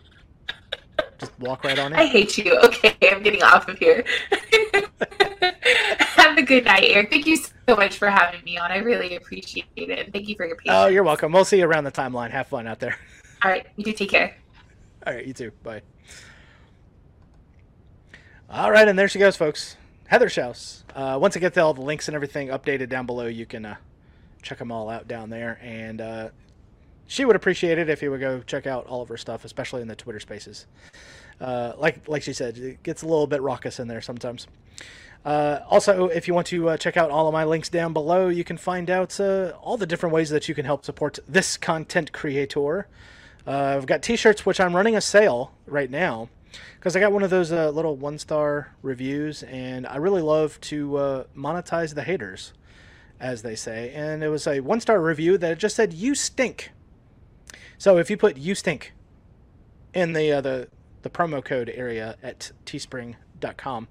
[1.18, 1.98] Just walk right on it.
[1.98, 2.58] I hate you.
[2.64, 4.04] Okay, I'm getting off of here.
[6.16, 7.10] Have a good night, Eric.
[7.10, 8.70] Thank you so much for having me on.
[8.70, 10.12] I really appreciate it.
[10.12, 10.74] Thank you for your patience.
[10.76, 11.32] Oh, you're welcome.
[11.32, 12.30] We'll see you around the timeline.
[12.30, 12.98] Have fun out there.
[13.44, 14.36] All right, you do take care.
[15.06, 15.52] All right, you too.
[15.62, 15.82] Bye.
[18.50, 19.76] All right, and there she goes, folks.
[20.08, 20.82] Heather Schaus.
[20.94, 23.76] Uh, once I get all the links and everything updated down below, you can uh,
[24.42, 25.58] check them all out down there.
[25.60, 26.28] And uh,
[27.06, 29.82] she would appreciate it if you would go check out all of her stuff, especially
[29.82, 30.66] in the Twitter Spaces.
[31.40, 34.46] Uh, like like she said, it gets a little bit raucous in there sometimes.
[35.24, 38.28] Uh, also, if you want to uh, check out all of my links down below,
[38.28, 42.12] you can find out all the different ways that you can help support this content
[42.12, 42.86] creator.
[43.44, 46.28] I've got T-shirts, which I'm running a sale right now
[46.78, 50.96] because I got one of those uh, little one-star reviews, and I really love to
[50.96, 52.52] uh, monetize the haters,
[53.20, 53.92] as they say.
[53.94, 56.70] And it was a one-star review that just said "You stink."
[57.78, 58.92] So if you put "You stink"
[59.94, 60.68] in the uh, the
[61.02, 63.88] the promo code area at teespring.com,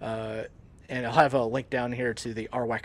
[0.00, 0.42] uh,
[0.88, 2.84] and I'll have a link down here to the RWAC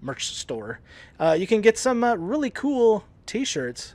[0.00, 0.80] merch store.
[1.18, 3.94] Uh, you can get some uh, really cool T-shirts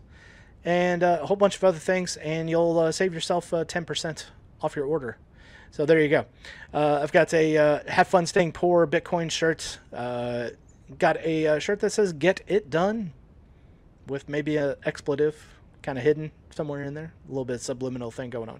[0.64, 4.26] and a whole bunch of other things, and you'll save yourself uh, 10%
[4.62, 5.18] off your order.
[5.72, 6.26] So there you go.
[6.74, 9.80] Uh, I've got a uh, Have Fun Staying Poor Bitcoin shirt.
[9.94, 10.50] Uh,
[11.00, 13.14] got a uh, shirt that says Get It Done
[14.08, 15.36] with maybe a expletive
[15.82, 17.14] kind of hidden somewhere in there.
[17.28, 18.60] A little bit subliminal thing going on.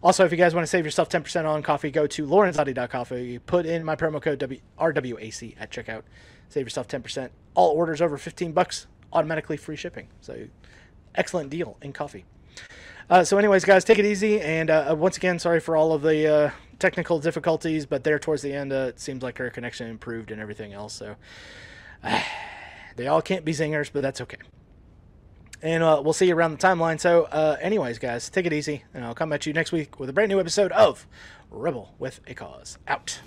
[0.00, 3.40] Also, if you guys want to save yourself 10% on coffee, go to lawrenceaudio.coffee.
[3.40, 4.38] Put in my promo code
[4.78, 6.02] RWAC at checkout.
[6.48, 7.30] Save yourself 10%.
[7.54, 10.06] All orders over 15 bucks, automatically free shipping.
[10.20, 10.46] So,
[11.16, 12.24] excellent deal in coffee.
[13.10, 14.40] Uh, so, anyways, guys, take it easy.
[14.40, 18.42] And uh, once again, sorry for all of the uh, technical difficulties, but there towards
[18.42, 20.92] the end, uh, it seems like our connection improved and everything else.
[20.92, 21.16] So,
[22.96, 24.38] they all can't be zingers, but that's okay.
[25.62, 27.00] And uh, we'll see you around the timeline.
[27.00, 30.08] So, uh, anyways, guys, take it easy, and I'll come at you next week with
[30.08, 31.06] a brand new episode of
[31.50, 32.78] Rebel with a Cause.
[32.86, 33.20] Out.